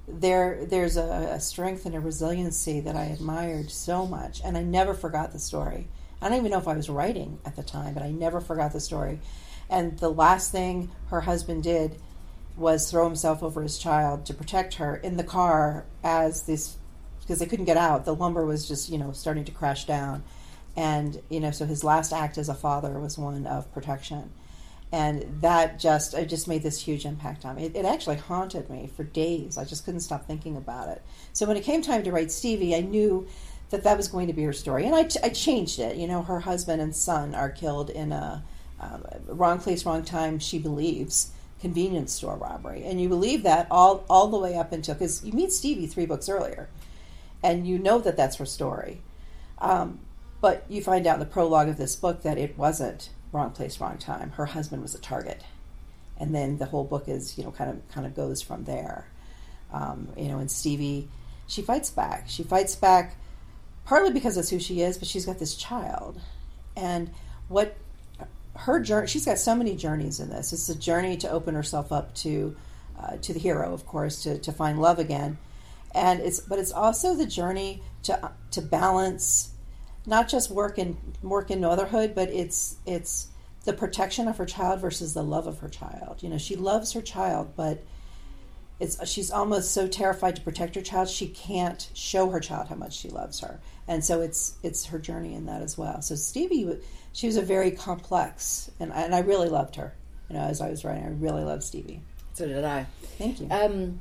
there 0.07 0.65
there's 0.65 0.95
a, 0.95 1.29
a 1.33 1.39
strength 1.39 1.85
and 1.85 1.95
a 1.95 1.99
resiliency 1.99 2.79
that 2.79 2.95
I 2.95 3.05
admired 3.05 3.69
so 3.69 4.05
much, 4.05 4.41
and 4.45 4.57
I 4.57 4.63
never 4.63 4.93
forgot 4.93 5.33
the 5.33 5.39
story. 5.39 5.87
I 6.21 6.29
don't 6.29 6.37
even 6.37 6.51
know 6.51 6.57
if 6.57 6.69
I 6.69 6.77
was 6.77 6.89
writing 6.89 7.39
at 7.45 7.57
the 7.57 7.63
time, 7.63 7.93
but 7.93 8.03
I 8.03 8.11
never 8.11 8.39
forgot 8.39 8.71
the 8.71 8.79
story. 8.79 9.19
And 9.69 9.99
the 9.99 10.09
last 10.09 10.53
thing 10.53 10.89
her 11.07 11.21
husband 11.21 11.63
did 11.63 11.99
was 12.55 12.89
throw 12.89 13.05
himself 13.05 13.43
over 13.43 13.61
his 13.61 13.77
child 13.77 14.25
to 14.27 14.33
protect 14.33 14.75
her 14.75 14.95
in 14.95 15.17
the 15.17 15.23
car 15.23 15.85
as 16.03 16.43
this 16.43 16.77
because 17.23 17.39
they 17.39 17.45
couldn't 17.45 17.65
get 17.65 17.77
out. 17.77 18.05
The 18.05 18.15
lumber 18.15 18.45
was 18.45 18.67
just 18.67 18.89
you 18.89 18.97
know 18.97 19.11
starting 19.11 19.45
to 19.45 19.51
crash 19.51 19.85
down, 19.85 20.23
and 20.75 21.21
you 21.29 21.39
know 21.39 21.51
so 21.51 21.65
his 21.65 21.83
last 21.83 22.13
act 22.13 22.37
as 22.37 22.49
a 22.49 22.53
father 22.53 22.99
was 22.99 23.17
one 23.17 23.47
of 23.47 23.71
protection, 23.73 24.31
and 24.91 25.39
that 25.41 25.79
just 25.79 26.13
it 26.13 26.27
just 26.27 26.47
made 26.47 26.63
this 26.63 26.81
huge 26.81 27.05
impact 27.05 27.45
on 27.45 27.55
me. 27.55 27.65
It, 27.65 27.75
it 27.75 27.85
actually 27.85 28.17
haunted 28.17 28.69
me 28.69 28.89
for 28.95 29.03
days. 29.03 29.57
I 29.57 29.65
just 29.65 29.85
couldn't 29.85 30.01
stop 30.01 30.27
thinking 30.27 30.57
about 30.57 30.89
it. 30.89 31.01
So 31.33 31.45
when 31.45 31.57
it 31.57 31.63
came 31.63 31.81
time 31.81 32.03
to 32.03 32.11
write 32.11 32.31
Stevie, 32.31 32.75
I 32.75 32.81
knew 32.81 33.27
that 33.69 33.83
that 33.83 33.97
was 33.97 34.07
going 34.07 34.27
to 34.27 34.33
be 34.33 34.43
her 34.43 34.53
story, 34.53 34.85
and 34.85 34.95
I, 34.95 35.09
I 35.23 35.29
changed 35.29 35.79
it. 35.79 35.97
You 35.97 36.07
know, 36.07 36.21
her 36.21 36.41
husband 36.41 36.81
and 36.81 36.95
son 36.95 37.33
are 37.33 37.49
killed 37.49 37.89
in 37.89 38.11
a 38.11 38.43
um, 38.79 39.03
wrong 39.27 39.59
place, 39.59 39.85
wrong 39.85 40.03
time. 40.03 40.39
She 40.39 40.59
believes 40.59 41.31
convenience 41.59 42.11
store 42.11 42.35
robbery, 42.35 42.83
and 42.83 43.01
you 43.01 43.09
believe 43.09 43.43
that 43.43 43.67
all 43.71 44.05
all 44.09 44.27
the 44.27 44.37
way 44.37 44.55
up 44.55 44.71
until 44.73 44.93
because 44.95 45.23
you 45.23 45.33
meet 45.33 45.51
Stevie 45.51 45.87
three 45.87 46.05
books 46.05 46.29
earlier, 46.29 46.69
and 47.43 47.67
you 47.67 47.77
know 47.77 47.99
that 47.99 48.17
that's 48.17 48.37
her 48.37 48.45
story. 48.45 49.01
Um, 49.59 49.99
but 50.41 50.65
you 50.69 50.81
find 50.81 51.05
out 51.05 51.15
in 51.15 51.19
the 51.19 51.25
prologue 51.25 51.69
of 51.69 51.77
this 51.77 51.95
book 51.95 52.23
that 52.23 52.37
it 52.37 52.57
wasn't 52.57 53.09
wrong 53.31 53.51
place, 53.51 53.79
wrong 53.79 53.97
time. 53.97 54.31
Her 54.31 54.47
husband 54.47 54.81
was 54.81 54.95
a 54.95 54.99
target, 54.99 55.43
and 56.17 56.33
then 56.33 56.57
the 56.57 56.65
whole 56.65 56.83
book 56.83 57.07
is 57.07 57.37
you 57.37 57.43
know 57.43 57.51
kind 57.51 57.69
of 57.69 57.91
kind 57.91 58.07
of 58.07 58.15
goes 58.15 58.41
from 58.41 58.63
there. 58.63 59.07
Um, 59.71 60.09
you 60.17 60.27
know, 60.27 60.39
and 60.39 60.49
Stevie, 60.49 61.09
she 61.47 61.61
fights 61.61 61.89
back. 61.89 62.25
She 62.27 62.43
fights 62.43 62.75
back 62.75 63.15
partly 63.85 64.11
because 64.11 64.35
that's 64.35 64.49
who 64.49 64.59
she 64.59 64.81
is, 64.81 64.97
but 64.97 65.07
she's 65.07 65.25
got 65.25 65.39
this 65.39 65.55
child, 65.55 66.19
and 66.75 67.09
what 67.47 67.75
her 68.55 68.79
journey. 68.79 69.07
She's 69.07 69.25
got 69.25 69.39
so 69.39 69.55
many 69.55 69.75
journeys 69.75 70.19
in 70.19 70.29
this. 70.29 70.53
It's 70.53 70.69
a 70.69 70.75
journey 70.75 71.17
to 71.17 71.29
open 71.29 71.55
herself 71.55 71.91
up 71.91 72.13
to 72.15 72.55
uh, 72.99 73.17
to 73.17 73.33
the 73.33 73.39
hero, 73.39 73.73
of 73.73 73.85
course, 73.85 74.23
to 74.23 74.37
to 74.39 74.51
find 74.51 74.81
love 74.81 74.99
again, 74.99 75.37
and 75.93 76.19
it's 76.19 76.39
but 76.39 76.59
it's 76.59 76.71
also 76.71 77.15
the 77.15 77.25
journey 77.25 77.81
to 78.03 78.31
to 78.51 78.61
balance 78.61 79.53
not 80.05 80.27
just 80.27 80.51
work 80.51 80.77
and 80.77 80.97
work 81.21 81.49
in 81.49 81.61
motherhood, 81.61 82.13
but 82.15 82.29
it's 82.29 82.77
it's 82.85 83.27
the 83.63 83.73
protection 83.73 84.27
of 84.27 84.37
her 84.37 84.45
child 84.45 84.81
versus 84.81 85.13
the 85.13 85.23
love 85.23 85.47
of 85.47 85.59
her 85.59 85.69
child. 85.69 86.21
You 86.21 86.29
know, 86.29 86.37
she 86.37 86.55
loves 86.55 86.93
her 86.93 87.01
child, 87.01 87.53
but 87.55 87.83
it's 88.79 89.07
she's 89.09 89.31
almost 89.31 89.71
so 89.71 89.87
terrified 89.87 90.35
to 90.35 90.41
protect 90.41 90.75
her 90.75 90.81
child 90.81 91.07
she 91.07 91.27
can't 91.27 91.89
show 91.93 92.29
her 92.29 92.39
child 92.39 92.67
how 92.67 92.75
much 92.75 92.97
she 92.97 93.09
loves 93.09 93.39
her, 93.39 93.59
and 93.87 94.03
so 94.03 94.21
it's 94.21 94.57
it's 94.63 94.85
her 94.85 94.99
journey 94.99 95.35
in 95.35 95.45
that 95.45 95.61
as 95.61 95.77
well. 95.77 96.01
So 96.01 96.15
Stevie, 96.15 96.79
she 97.13 97.27
was 97.27 97.37
a 97.37 97.41
very 97.41 97.71
complex, 97.71 98.69
and 98.79 98.91
and 98.91 99.15
I 99.15 99.19
really 99.19 99.49
loved 99.49 99.75
her. 99.77 99.93
You 100.29 100.35
know, 100.35 100.41
as 100.41 100.59
I 100.61 100.69
was 100.69 100.83
writing, 100.83 101.05
I 101.05 101.09
really 101.09 101.43
loved 101.43 101.63
Stevie. 101.63 102.01
So 102.33 102.47
did 102.47 102.63
I. 102.63 102.87
Thank 103.17 103.39
you. 103.39 103.47
Um, 103.51 103.99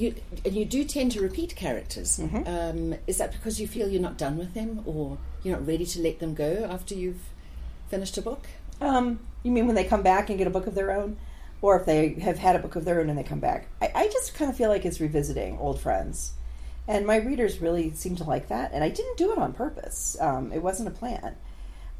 you 0.00 0.14
and 0.44 0.54
you 0.54 0.64
do 0.64 0.84
tend 0.84 1.12
to 1.12 1.20
repeat 1.20 1.56
characters. 1.56 2.18
Um, 2.46 2.94
is 3.06 3.18
that 3.18 3.32
because 3.32 3.60
you 3.60 3.66
feel 3.66 3.88
you're 3.88 4.00
not 4.00 4.18
done 4.18 4.36
with 4.36 4.54
them, 4.54 4.82
or 4.84 5.18
you're 5.42 5.56
not 5.56 5.66
ready 5.66 5.86
to 5.86 6.00
let 6.00 6.18
them 6.18 6.34
go 6.34 6.68
after 6.70 6.94
you've 6.94 7.22
finished 7.88 8.16
a 8.18 8.22
book? 8.22 8.46
Um, 8.80 9.20
you 9.42 9.50
mean 9.50 9.66
when 9.66 9.76
they 9.76 9.84
come 9.84 10.02
back 10.02 10.28
and 10.28 10.38
get 10.38 10.46
a 10.46 10.50
book 10.50 10.66
of 10.66 10.74
their 10.74 10.90
own, 10.90 11.16
or 11.62 11.78
if 11.78 11.86
they 11.86 12.14
have 12.14 12.38
had 12.38 12.56
a 12.56 12.58
book 12.58 12.76
of 12.76 12.84
their 12.84 13.00
own 13.00 13.08
and 13.08 13.18
they 13.18 13.22
come 13.22 13.40
back? 13.40 13.68
I, 13.80 13.90
I 13.94 14.08
just 14.08 14.34
kind 14.34 14.50
of 14.50 14.56
feel 14.56 14.68
like 14.68 14.84
it's 14.84 15.00
revisiting 15.00 15.58
old 15.58 15.80
friends, 15.80 16.32
and 16.86 17.06
my 17.06 17.16
readers 17.16 17.60
really 17.60 17.92
seem 17.92 18.16
to 18.16 18.24
like 18.24 18.48
that. 18.48 18.72
And 18.72 18.84
I 18.84 18.88
didn't 18.90 19.16
do 19.16 19.32
it 19.32 19.38
on 19.38 19.52
purpose. 19.52 20.16
Um, 20.20 20.52
it 20.52 20.62
wasn't 20.62 20.88
a 20.88 20.92
plan. 20.92 21.36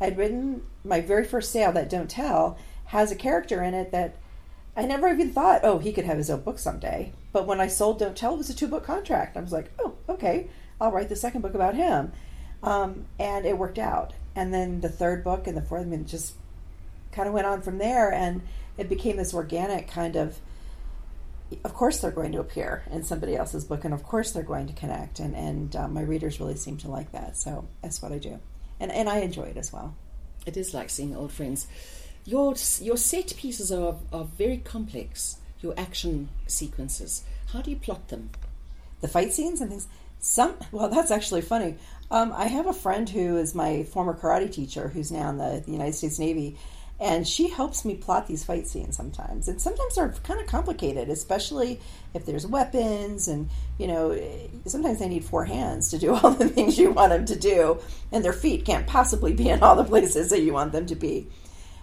I'd 0.01 0.19
written 0.19 0.63
my 0.85 1.01
very 1.01 1.25
first 1.25 1.51
sale 1.51 1.73
that 1.73 1.89
Don't 1.89 2.11
Tell 2.11 2.59
has 2.87 3.11
a 3.11 3.17
character 3.17 3.63
in 3.63 3.75
it 3.75 3.91
that 3.93 4.17
I 4.77 4.85
never 4.85 5.09
even 5.09 5.33
thought, 5.33 5.63
oh, 5.65 5.79
he 5.79 5.93
could 5.93 6.05
have 6.05 6.19
his 6.19 6.29
own 6.29 6.43
book 6.43 6.59
someday. 6.59 7.13
But 7.37 7.47
when 7.47 7.61
I 7.61 7.67
sold 7.67 7.99
Don't 7.99 8.17
Tell, 8.17 8.33
it 8.33 8.39
was 8.39 8.49
a 8.49 8.55
two 8.55 8.67
book 8.67 8.83
contract. 8.83 9.37
I 9.37 9.43
was 9.43 9.53
like, 9.53 9.71
oh, 9.79 9.93
okay, 10.09 10.49
I'll 10.81 10.91
write 10.91 11.11
the 11.11 11.17
second 11.17 11.43
book 11.43 11.53
about 11.53 11.75
him. 11.75 12.13
Um, 12.63 13.05
and 13.19 13.45
it 13.45 13.59
worked 13.59 13.79
out. 13.79 14.15
And 14.35 14.55
then 14.55 14.81
the 14.81 14.89
third 14.89 15.23
book 15.23 15.47
and 15.47 15.55
the 15.55 15.61
fourth, 15.61 15.83
I 15.83 15.85
mean, 15.85 16.07
just 16.07 16.33
kind 17.13 17.29
of 17.29 17.35
went 17.35 17.47
on 17.47 17.61
from 17.61 17.77
there. 17.77 18.11
And 18.11 18.41
it 18.79 18.89
became 18.89 19.19
this 19.19 19.35
organic 19.35 19.87
kind 19.87 20.17
of, 20.17 20.39
of 21.63 21.75
course, 21.75 22.01
they're 22.01 22.11
going 22.11 22.33
to 22.33 22.41
appear 22.41 22.85
in 22.91 23.03
somebody 23.03 23.37
else's 23.37 23.67
book. 23.67 23.85
And 23.85 23.93
of 23.93 24.03
course, 24.03 24.33
they're 24.33 24.43
going 24.43 24.69
to 24.69 24.73
connect. 24.73 25.21
And, 25.21 25.37
and 25.37 25.77
uh, 25.77 25.89
my 25.89 26.01
readers 26.01 26.41
really 26.41 26.57
seem 26.57 26.79
to 26.79 26.91
like 26.91 27.13
that. 27.13 27.37
So 27.37 27.69
that's 27.83 28.01
what 28.01 28.13
I 28.13 28.19
do. 28.19 28.41
And, 28.81 28.91
and 28.91 29.11
I 29.11 29.19
enjoy 29.19 29.49
it 29.49 29.59
as 29.59 29.71
well. 29.75 29.95
It 30.47 30.57
is 30.57 30.73
like 30.73 30.89
seeing 30.89 31.15
old 31.15 31.33
friends. 31.33 31.67
Your 32.25 32.55
your 32.81 32.97
set 32.97 33.37
pieces 33.37 33.71
are 33.71 33.97
are 34.11 34.25
very 34.25 34.57
complex. 34.57 35.37
Your 35.67 35.75
action 35.79 36.29
sequences. 36.47 37.25
How 37.53 37.63
do 37.63 37.71
you 37.71 37.77
plot 37.77 38.09
them? 38.09 38.31
the 39.01 39.09
fight 39.09 39.33
scenes 39.33 39.61
and 39.61 39.71
things. 39.71 39.89
Some 40.19 40.55
well, 40.73 40.89
that's 40.89 41.11
actually 41.11 41.43
funny. 41.43 41.77
Um, 42.11 42.33
I 42.35 42.47
have 42.47 42.67
a 42.67 42.73
friend 42.73 43.09
who 43.09 43.37
is 43.37 43.55
my 43.55 43.83
former 43.85 44.15
karate 44.15 44.53
teacher, 44.53 44.89
who's 44.89 45.11
now 45.11 45.31
in 45.31 45.39
the, 45.39 45.63
the 45.65 45.73
United 45.73 45.95
States 45.95 46.19
Navy, 46.19 46.57
and 47.01 47.27
she 47.27 47.49
helps 47.49 47.85
me 47.85 47.97
plot 47.97 48.27
these 48.27 48.45
fight 48.45 48.67
scenes 48.67 48.97
sometimes. 48.97 49.49
And 49.49 49.61
sometimes 49.61 49.97
they're 49.97 50.15
kind 50.23 50.41
of 50.41 50.47
complicated, 50.47 51.11
especially 51.11 51.81
if 52.15 52.25
there's 52.25 52.47
weapons 52.47 53.29
and 53.29 53.51
you 53.79 53.87
know 53.87 54.19
sometimes 54.67 54.99
they 54.99 55.09
need 55.09 55.25
four 55.25 55.45
hands 55.45 55.91
to 55.91 55.99
do 55.99 56.15
all 56.23 56.31
the 56.31 56.49
things 56.49 56.79
you 56.79 56.91
want 56.93 57.11
them 57.11 57.27
to 57.27 57.37
do, 57.39 57.81
and 58.13 58.25
their 58.25 58.33
feet 58.33 58.65
can't 58.65 58.87
possibly 58.87 59.33
be 59.33 59.49
in 59.49 59.63
all 59.63 59.77
the 59.77 59.85
places 59.85 60.31
that 60.31 60.41
you 60.41 60.53
want 60.53 60.73
them 60.73 60.87
to 60.87 60.97
be. 60.97 61.27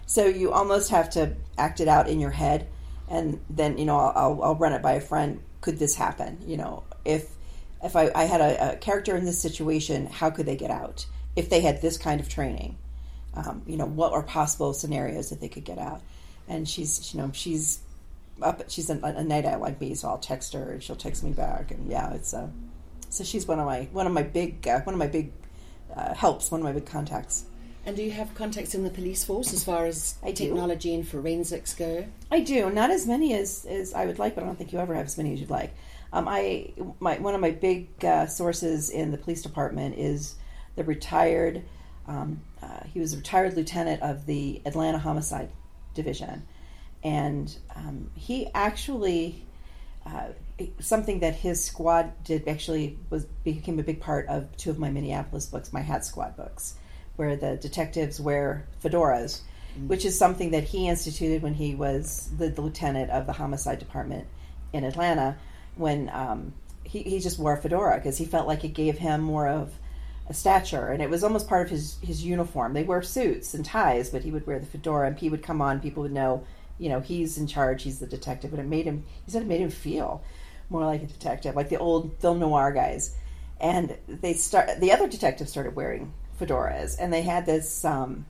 So 0.06 0.26
you 0.26 0.52
almost 0.52 0.90
have 0.90 1.08
to 1.10 1.34
act 1.56 1.80
it 1.80 1.88
out 1.88 2.08
in 2.08 2.20
your 2.20 2.30
head, 2.30 2.68
and 3.08 3.40
then 3.50 3.78
you 3.78 3.84
know 3.84 3.98
I'll, 3.98 4.42
I'll, 4.42 4.54
run 4.54 4.72
it 4.72 4.82
by 4.82 4.92
a 4.92 5.00
friend. 5.00 5.42
Could 5.60 5.78
this 5.78 5.94
happen? 5.94 6.38
You 6.46 6.56
know, 6.56 6.84
if 7.04 7.28
if 7.82 7.96
I, 7.96 8.10
I 8.14 8.24
had 8.24 8.40
a, 8.40 8.72
a 8.72 8.76
character 8.76 9.16
in 9.16 9.24
this 9.24 9.40
situation, 9.40 10.06
how 10.06 10.30
could 10.30 10.46
they 10.46 10.56
get 10.56 10.70
out? 10.70 11.06
if 11.36 11.50
they 11.50 11.60
had 11.60 11.82
this 11.82 11.98
kind 11.98 12.20
of 12.20 12.28
training, 12.28 12.78
um, 13.34 13.62
you 13.66 13.76
know, 13.76 13.86
what 13.86 14.12
are 14.12 14.22
possible 14.22 14.72
scenarios 14.72 15.30
that 15.30 15.40
they 15.40 15.48
could 15.48 15.64
get 15.64 15.78
out. 15.78 16.00
And 16.48 16.68
she's, 16.68 17.12
you 17.12 17.20
know, 17.20 17.30
she's 17.32 17.80
up. 18.42 18.62
She's 18.68 18.90
a, 18.90 18.98
a 19.02 19.24
night 19.24 19.44
owl 19.44 19.60
like 19.60 19.80
me, 19.80 19.94
so 19.94 20.08
I'll 20.08 20.18
text 20.18 20.52
her 20.52 20.72
and 20.72 20.82
she'll 20.82 20.96
text 20.96 21.24
me 21.24 21.32
back. 21.32 21.70
And 21.70 21.90
yeah, 21.90 22.12
it's 22.12 22.32
a 22.32 22.52
so 23.08 23.24
she's 23.24 23.46
one 23.46 23.58
of 23.58 23.66
my 23.66 23.88
one 23.92 24.06
of 24.06 24.12
my 24.12 24.22
big 24.22 24.66
uh, 24.68 24.80
one 24.80 24.94
of 24.94 24.98
my 24.98 25.06
big 25.06 25.32
uh, 25.94 26.14
helps, 26.14 26.50
one 26.50 26.60
of 26.60 26.64
my 26.64 26.72
big 26.72 26.86
contacts. 26.86 27.46
And 27.86 27.96
do 27.96 28.02
you 28.02 28.12
have 28.12 28.34
contacts 28.34 28.74
in 28.74 28.82
the 28.82 28.90
police 28.90 29.24
force 29.24 29.52
as 29.52 29.62
far 29.62 29.84
as 29.84 30.16
I 30.22 30.32
do. 30.32 30.46
technology 30.46 30.94
and 30.94 31.06
forensics 31.06 31.74
go? 31.74 32.06
I 32.30 32.40
do 32.40 32.70
not 32.70 32.90
as 32.90 33.06
many 33.06 33.34
as, 33.34 33.66
as 33.66 33.92
I 33.92 34.06
would 34.06 34.18
like, 34.18 34.34
but 34.34 34.42
I 34.42 34.46
don't 34.46 34.56
think 34.56 34.72
you 34.72 34.78
ever 34.78 34.94
have 34.94 35.06
as 35.06 35.18
many 35.18 35.34
as 35.34 35.40
you'd 35.40 35.50
like. 35.50 35.74
Um, 36.12 36.28
I 36.28 36.72
my 37.00 37.18
one 37.18 37.34
of 37.34 37.40
my 37.40 37.50
big 37.50 37.88
uh, 38.04 38.26
sources 38.26 38.88
in 38.88 39.10
the 39.10 39.18
police 39.18 39.42
department 39.42 39.98
is 39.98 40.36
the 40.76 40.84
retired. 40.84 41.64
Um, 42.06 42.40
uh, 42.62 42.84
he 42.92 43.00
was 43.00 43.14
a 43.14 43.16
retired 43.16 43.56
lieutenant 43.56 44.00
of 44.00 44.24
the 44.24 44.62
Atlanta 44.64 44.98
Homicide 44.98 45.50
Division, 45.92 46.46
and 47.02 47.54
um, 47.74 48.10
he 48.14 48.48
actually 48.54 49.44
uh, 50.06 50.28
something 50.78 51.18
that 51.20 51.34
his 51.34 51.64
squad 51.64 52.12
did 52.22 52.46
actually 52.46 52.96
was 53.10 53.24
became 53.42 53.78
a 53.80 53.82
big 53.82 54.00
part 54.00 54.28
of 54.28 54.56
two 54.56 54.70
of 54.70 54.78
my 54.78 54.90
Minneapolis 54.90 55.46
books, 55.46 55.72
my 55.72 55.80
Hat 55.80 56.04
Squad 56.04 56.36
books, 56.36 56.74
where 57.16 57.36
the 57.36 57.56
detectives 57.56 58.20
wear 58.20 58.66
fedoras, 58.82 59.40
mm. 59.78 59.86
which 59.86 60.04
is 60.04 60.18
something 60.18 60.50
that 60.50 60.64
he 60.64 60.88
instituted 60.88 61.42
when 61.42 61.54
he 61.54 61.74
was 61.74 62.30
the, 62.36 62.48
the 62.48 62.62
lieutenant 62.62 63.10
of 63.10 63.26
the 63.26 63.32
homicide 63.32 63.78
department 63.78 64.26
in 64.72 64.84
Atlanta. 64.84 65.36
When 65.76 66.08
um, 66.10 66.54
he, 66.84 67.02
he 67.02 67.20
just 67.20 67.38
wore 67.38 67.54
a 67.54 67.60
fedora 67.60 67.96
because 67.96 68.18
he 68.18 68.24
felt 68.24 68.46
like 68.46 68.64
it 68.64 68.74
gave 68.74 68.98
him 68.98 69.20
more 69.20 69.48
of 69.48 69.72
a 70.28 70.34
stature, 70.34 70.88
and 70.88 71.02
it 71.02 71.10
was 71.10 71.22
almost 71.22 71.48
part 71.48 71.66
of 71.66 71.70
his 71.70 71.98
his 72.02 72.24
uniform. 72.24 72.72
They 72.72 72.84
wear 72.84 73.02
suits 73.02 73.54
and 73.54 73.64
ties, 73.64 74.10
but 74.10 74.22
he 74.22 74.30
would 74.30 74.46
wear 74.46 74.58
the 74.58 74.66
fedora, 74.66 75.08
and 75.08 75.18
he 75.18 75.28
would 75.28 75.42
come 75.42 75.60
on. 75.60 75.80
People 75.80 76.02
would 76.04 76.12
know, 76.12 76.44
you 76.78 76.88
know, 76.88 77.00
he's 77.00 77.36
in 77.36 77.46
charge. 77.46 77.82
He's 77.82 77.98
the 77.98 78.06
detective, 78.06 78.52
and 78.52 78.60
it 78.60 78.66
made 78.66 78.86
him. 78.86 79.04
He 79.24 79.30
said 79.30 79.42
it 79.42 79.48
made 79.48 79.60
him 79.60 79.70
feel 79.70 80.22
more 80.70 80.86
like 80.86 81.02
a 81.02 81.06
detective, 81.06 81.54
like 81.54 81.68
the 81.68 81.78
old 81.78 82.16
film 82.20 82.38
noir 82.38 82.72
guys. 82.72 83.14
And 83.60 83.96
they 84.08 84.32
start. 84.34 84.80
The 84.80 84.92
other 84.92 85.08
detectives 85.08 85.50
started 85.50 85.76
wearing 85.76 86.12
fedoras, 86.38 86.96
and 86.98 87.12
they 87.12 87.22
had 87.22 87.46
this. 87.46 87.84
Um, 87.84 88.26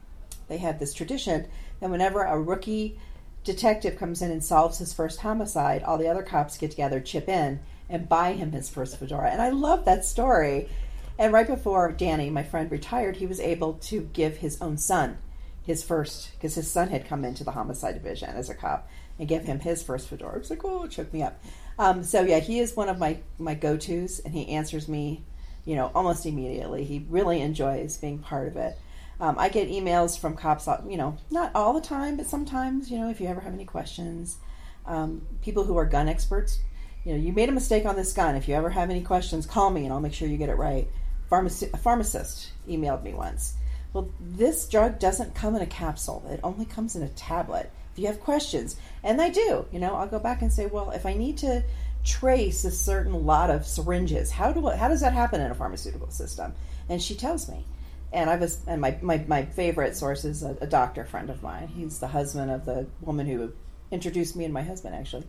they 0.47 0.57
had 0.57 0.79
this 0.79 0.93
tradition 0.93 1.47
that 1.79 1.89
whenever 1.89 2.23
a 2.23 2.39
rookie 2.39 2.99
detective 3.43 3.97
comes 3.97 4.21
in 4.21 4.29
and 4.29 4.43
solves 4.43 4.77
his 4.77 4.93
first 4.93 5.21
homicide, 5.21 5.81
all 5.83 5.97
the 5.97 6.07
other 6.07 6.21
cops 6.21 6.57
get 6.57 6.69
together, 6.69 6.99
chip 6.99 7.27
in, 7.27 7.59
and 7.89 8.07
buy 8.07 8.33
him 8.33 8.51
his 8.51 8.69
first 8.69 8.97
fedora. 8.99 9.31
And 9.31 9.41
I 9.41 9.49
love 9.49 9.85
that 9.85 10.05
story 10.05 10.69
and 11.17 11.31
right 11.31 11.47
before 11.47 11.91
Danny, 11.91 12.29
my 12.29 12.43
friend, 12.43 12.69
retired, 12.69 13.17
he 13.17 13.25
was 13.25 13.39
able 13.39 13.73
to 13.73 14.01
give 14.13 14.37
his 14.37 14.61
own 14.61 14.77
son 14.77 15.17
his 15.63 15.83
first, 15.83 16.31
because 16.33 16.55
his 16.55 16.69
son 16.69 16.89
had 16.89 17.07
come 17.07 17.25
into 17.25 17.43
the 17.43 17.51
homicide 17.51 17.95
division 17.95 18.29
as 18.29 18.49
a 18.49 18.53
cop, 18.53 18.87
and 19.17 19.27
give 19.27 19.45
him 19.45 19.59
his 19.59 19.81
first 19.81 20.07
fedora. 20.07 20.35
It 20.35 20.39
was 20.39 20.49
like, 20.49 20.65
oh, 20.65 20.83
it 20.83 20.93
shook 20.93 21.11
me 21.11 21.23
up. 21.23 21.41
Um, 21.79 22.03
so 22.03 22.21
yeah, 22.21 22.39
he 22.39 22.59
is 22.59 22.75
one 22.75 22.89
of 22.89 22.99
my 22.99 23.17
my 23.39 23.55
go 23.55 23.77
tos, 23.77 24.19
and 24.19 24.33
he 24.33 24.49
answers 24.49 24.87
me, 24.87 25.23
you 25.65 25.75
know, 25.75 25.91
almost 25.93 26.25
immediately. 26.25 26.83
He 26.83 27.05
really 27.09 27.41
enjoys 27.41 27.97
being 27.97 28.19
part 28.19 28.47
of 28.47 28.55
it. 28.55 28.77
Um, 29.19 29.35
I 29.39 29.49
get 29.49 29.69
emails 29.69 30.19
from 30.19 30.35
cops, 30.35 30.67
uh, 30.67 30.81
you 30.87 30.97
know, 30.97 31.17
not 31.31 31.51
all 31.55 31.73
the 31.73 31.81
time, 31.81 32.17
but 32.17 32.27
sometimes, 32.27 32.91
you 32.91 32.99
know, 32.99 33.09
if 33.09 33.21
you 33.21 33.27
ever 33.27 33.41
have 33.41 33.53
any 33.53 33.65
questions, 33.65 34.37
um, 34.85 35.21
people 35.41 35.63
who 35.63 35.77
are 35.77 35.85
gun 35.85 36.09
experts, 36.09 36.59
you 37.05 37.13
know, 37.13 37.19
you 37.19 37.31
made 37.31 37.49
a 37.49 37.53
mistake 37.53 37.85
on 37.85 37.95
this 37.95 38.13
gun. 38.13 38.35
If 38.35 38.47
you 38.47 38.55
ever 38.55 38.69
have 38.69 38.89
any 38.89 39.01
questions, 39.01 39.45
call 39.45 39.69
me 39.69 39.85
and 39.85 39.93
I'll 39.93 40.01
make 40.01 40.13
sure 40.13 40.27
you 40.27 40.37
get 40.37 40.49
it 40.49 40.57
right 40.57 40.87
a 41.31 41.77
pharmacist 41.77 42.51
emailed 42.67 43.03
me 43.03 43.13
once. 43.13 43.55
Well, 43.93 44.09
this 44.19 44.67
drug 44.67 44.99
doesn't 44.99 45.35
come 45.35 45.55
in 45.55 45.61
a 45.61 45.67
capsule. 45.67 46.25
It 46.29 46.39
only 46.43 46.65
comes 46.65 46.95
in 46.95 47.03
a 47.03 47.09
tablet. 47.09 47.71
If 47.93 47.99
you 47.99 48.07
have 48.07 48.19
questions, 48.19 48.75
and 49.03 49.21
I 49.21 49.29
do, 49.29 49.65
you 49.71 49.79
know, 49.79 49.95
I'll 49.95 50.07
go 50.07 50.19
back 50.19 50.41
and 50.41 50.51
say, 50.51 50.65
well, 50.65 50.91
if 50.91 51.05
I 51.05 51.13
need 51.13 51.37
to 51.39 51.63
trace 52.05 52.63
a 52.63 52.71
certain 52.71 53.25
lot 53.25 53.49
of 53.49 53.65
syringes, 53.65 54.31
how 54.31 54.51
do 54.53 54.67
how 54.69 54.87
does 54.87 55.01
that 55.01 55.13
happen 55.13 55.41
in 55.41 55.51
a 55.51 55.55
pharmaceutical 55.55 56.09
system? 56.09 56.53
And 56.87 57.01
she 57.01 57.15
tells 57.15 57.49
me. 57.49 57.65
And 58.13 58.29
I 58.29 58.37
was, 58.37 58.61
and 58.65 58.79
my, 58.79 58.97
my, 59.01 59.25
my 59.27 59.43
favorite 59.43 59.95
source 59.95 60.23
is 60.23 60.41
a, 60.43 60.55
a 60.61 60.67
doctor 60.67 61.03
friend 61.03 61.29
of 61.29 61.43
mine. 61.43 61.67
He's 61.67 61.99
the 61.99 62.07
husband 62.07 62.49
of 62.49 62.63
the 62.63 62.85
woman 63.01 63.25
who 63.25 63.51
introduced 63.91 64.37
me 64.37 64.45
and 64.45 64.53
my 64.53 64.61
husband, 64.61 64.95
actually. 64.95 65.25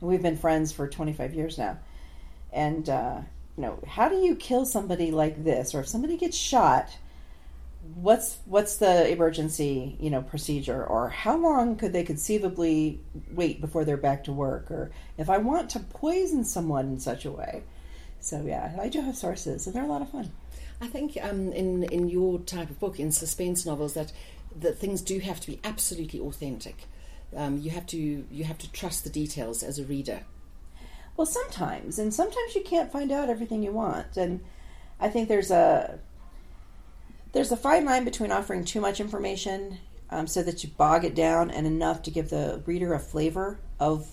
And 0.00 0.08
we've 0.08 0.22
been 0.22 0.38
friends 0.38 0.72
for 0.72 0.88
25 0.88 1.34
years 1.34 1.58
now. 1.58 1.78
And 2.52 2.88
uh, 2.88 3.20
you 3.56 3.62
know, 3.62 3.78
how 3.86 4.08
do 4.08 4.16
you 4.16 4.36
kill 4.36 4.64
somebody 4.64 5.10
like 5.10 5.44
this? 5.44 5.74
Or 5.74 5.80
if 5.80 5.88
somebody 5.88 6.16
gets 6.16 6.36
shot, 6.36 6.96
what's 7.94 8.38
what's 8.44 8.76
the 8.76 9.10
emergency, 9.10 9.96
you 10.00 10.10
know, 10.10 10.22
procedure? 10.22 10.84
Or 10.84 11.08
how 11.08 11.36
long 11.36 11.76
could 11.76 11.92
they 11.92 12.04
conceivably 12.04 13.00
wait 13.32 13.60
before 13.60 13.84
they're 13.84 13.96
back 13.96 14.24
to 14.24 14.32
work? 14.32 14.70
Or 14.70 14.90
if 15.18 15.30
I 15.30 15.38
want 15.38 15.70
to 15.70 15.80
poison 15.80 16.44
someone 16.44 16.86
in 16.86 17.00
such 17.00 17.24
a 17.24 17.30
way. 17.30 17.62
So 18.20 18.42
yeah, 18.46 18.76
I 18.80 18.88
do 18.88 19.00
have 19.00 19.16
sources, 19.16 19.66
and 19.66 19.74
they're 19.74 19.84
a 19.84 19.88
lot 19.88 20.02
of 20.02 20.10
fun. 20.10 20.30
I 20.80 20.86
think 20.86 21.16
um, 21.20 21.52
in 21.52 21.84
in 21.84 22.08
your 22.08 22.38
type 22.40 22.70
of 22.70 22.78
book, 22.78 23.00
in 23.00 23.12
suspense 23.12 23.64
novels, 23.64 23.94
that 23.94 24.12
that 24.56 24.78
things 24.78 25.00
do 25.00 25.18
have 25.20 25.40
to 25.40 25.46
be 25.46 25.60
absolutely 25.64 26.20
authentic. 26.20 26.84
Um, 27.34 27.58
you 27.58 27.70
have 27.70 27.86
to 27.86 28.26
you 28.30 28.44
have 28.44 28.58
to 28.58 28.70
trust 28.72 29.04
the 29.04 29.10
details 29.10 29.62
as 29.62 29.78
a 29.78 29.84
reader. 29.84 30.20
Well, 31.16 31.26
sometimes, 31.26 31.98
and 31.98 32.14
sometimes 32.14 32.54
you 32.54 32.62
can't 32.62 32.92
find 32.92 33.12
out 33.12 33.28
everything 33.28 33.62
you 33.62 33.72
want, 33.72 34.16
and 34.16 34.40
I 34.98 35.08
think 35.08 35.28
there's 35.28 35.50
a 35.50 35.98
there's 37.32 37.52
a 37.52 37.56
fine 37.56 37.84
line 37.84 38.04
between 38.04 38.32
offering 38.32 38.64
too 38.64 38.80
much 38.80 39.00
information 39.00 39.78
um, 40.10 40.26
so 40.26 40.42
that 40.42 40.64
you 40.64 40.70
bog 40.70 41.04
it 41.04 41.14
down 41.14 41.50
and 41.50 41.66
enough 41.66 42.02
to 42.02 42.10
give 42.10 42.30
the 42.30 42.62
reader 42.66 42.94
a 42.94 42.98
flavor 42.98 43.60
of 43.78 44.06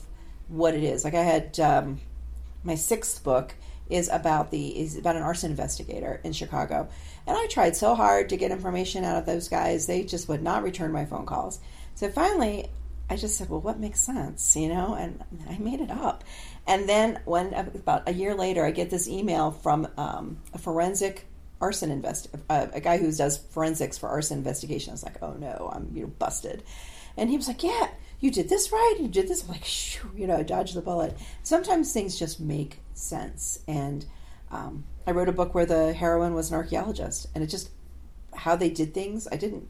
what 0.47 0.75
it 0.75 0.83
is. 0.83 1.03
Like 1.03 1.15
I 1.15 1.23
had 1.23 1.59
um, 1.59 1.99
my 2.63 2.75
sixth 2.75 3.23
book 3.23 3.55
is 3.89 4.09
about 4.09 4.51
the 4.51 4.79
is 4.79 4.97
about 4.97 5.15
an 5.15 5.23
arson 5.23 5.51
investigator 5.51 6.19
in 6.23 6.33
Chicago, 6.33 6.89
and 7.25 7.37
I 7.37 7.47
tried 7.47 7.75
so 7.75 7.95
hard 7.95 8.29
to 8.29 8.37
get 8.37 8.51
information 8.51 9.03
out 9.03 9.17
of 9.17 9.25
those 9.25 9.47
guys. 9.47 9.87
They 9.87 10.03
just 10.03 10.27
would 10.29 10.43
not 10.43 10.63
return 10.63 10.91
my 10.91 11.05
phone 11.05 11.25
calls. 11.25 11.59
So 11.95 12.09
finally, 12.09 12.67
I 13.09 13.15
just 13.15 13.37
said, 13.37 13.49
"Well, 13.49 13.61
what 13.61 13.79
makes 13.79 13.99
sense?" 13.99 14.55
You 14.55 14.69
know, 14.69 14.93
and 14.93 15.23
I 15.49 15.57
made 15.57 15.79
it 15.79 15.89
up. 15.89 16.23
And 16.67 16.87
then 16.87 17.21
when 17.25 17.53
about 17.53 18.07
a 18.07 18.13
year 18.13 18.35
later, 18.35 18.65
I 18.65 18.71
get 18.71 18.89
this 18.89 19.07
email 19.07 19.51
from 19.51 19.87
um, 19.97 20.37
a 20.53 20.57
forensic 20.57 21.25
arson 21.59 21.91
invest 21.91 22.27
uh, 22.49 22.67
a 22.73 22.81
guy 22.81 22.97
who 22.97 23.11
does 23.11 23.37
forensics 23.37 23.97
for 23.97 24.09
arson 24.09 24.37
investigation. 24.37 24.91
I 24.91 24.93
was 24.93 25.03
like, 25.03 25.21
oh 25.21 25.33
no, 25.33 25.71
I'm 25.73 25.89
you 25.93 26.03
know 26.03 26.07
busted. 26.19 26.63
And 27.17 27.29
he 27.29 27.37
was 27.37 27.47
like, 27.47 27.63
yeah, 27.63 27.89
you 28.19 28.31
did 28.31 28.49
this 28.49 28.71
right. 28.71 28.95
You 28.99 29.07
did 29.07 29.27
this. 29.27 29.43
I'm 29.43 29.49
like, 29.49 29.65
shoo, 29.65 30.11
you 30.15 30.27
know, 30.27 30.37
I 30.37 30.43
dodged 30.43 30.75
the 30.75 30.81
bullet. 30.81 31.17
Sometimes 31.43 31.91
things 31.91 32.17
just 32.17 32.39
make 32.39 32.79
sense. 32.93 33.59
And 33.67 34.05
um, 34.51 34.85
I 35.05 35.11
wrote 35.11 35.29
a 35.29 35.33
book 35.33 35.55
where 35.55 35.65
the 35.65 35.93
heroine 35.93 36.33
was 36.33 36.51
an 36.51 36.55
archaeologist, 36.55 37.27
and 37.33 37.43
it 37.43 37.47
just 37.47 37.69
how 38.33 38.55
they 38.55 38.69
did 38.69 38.93
things. 38.93 39.27
I 39.31 39.35
didn't, 39.35 39.67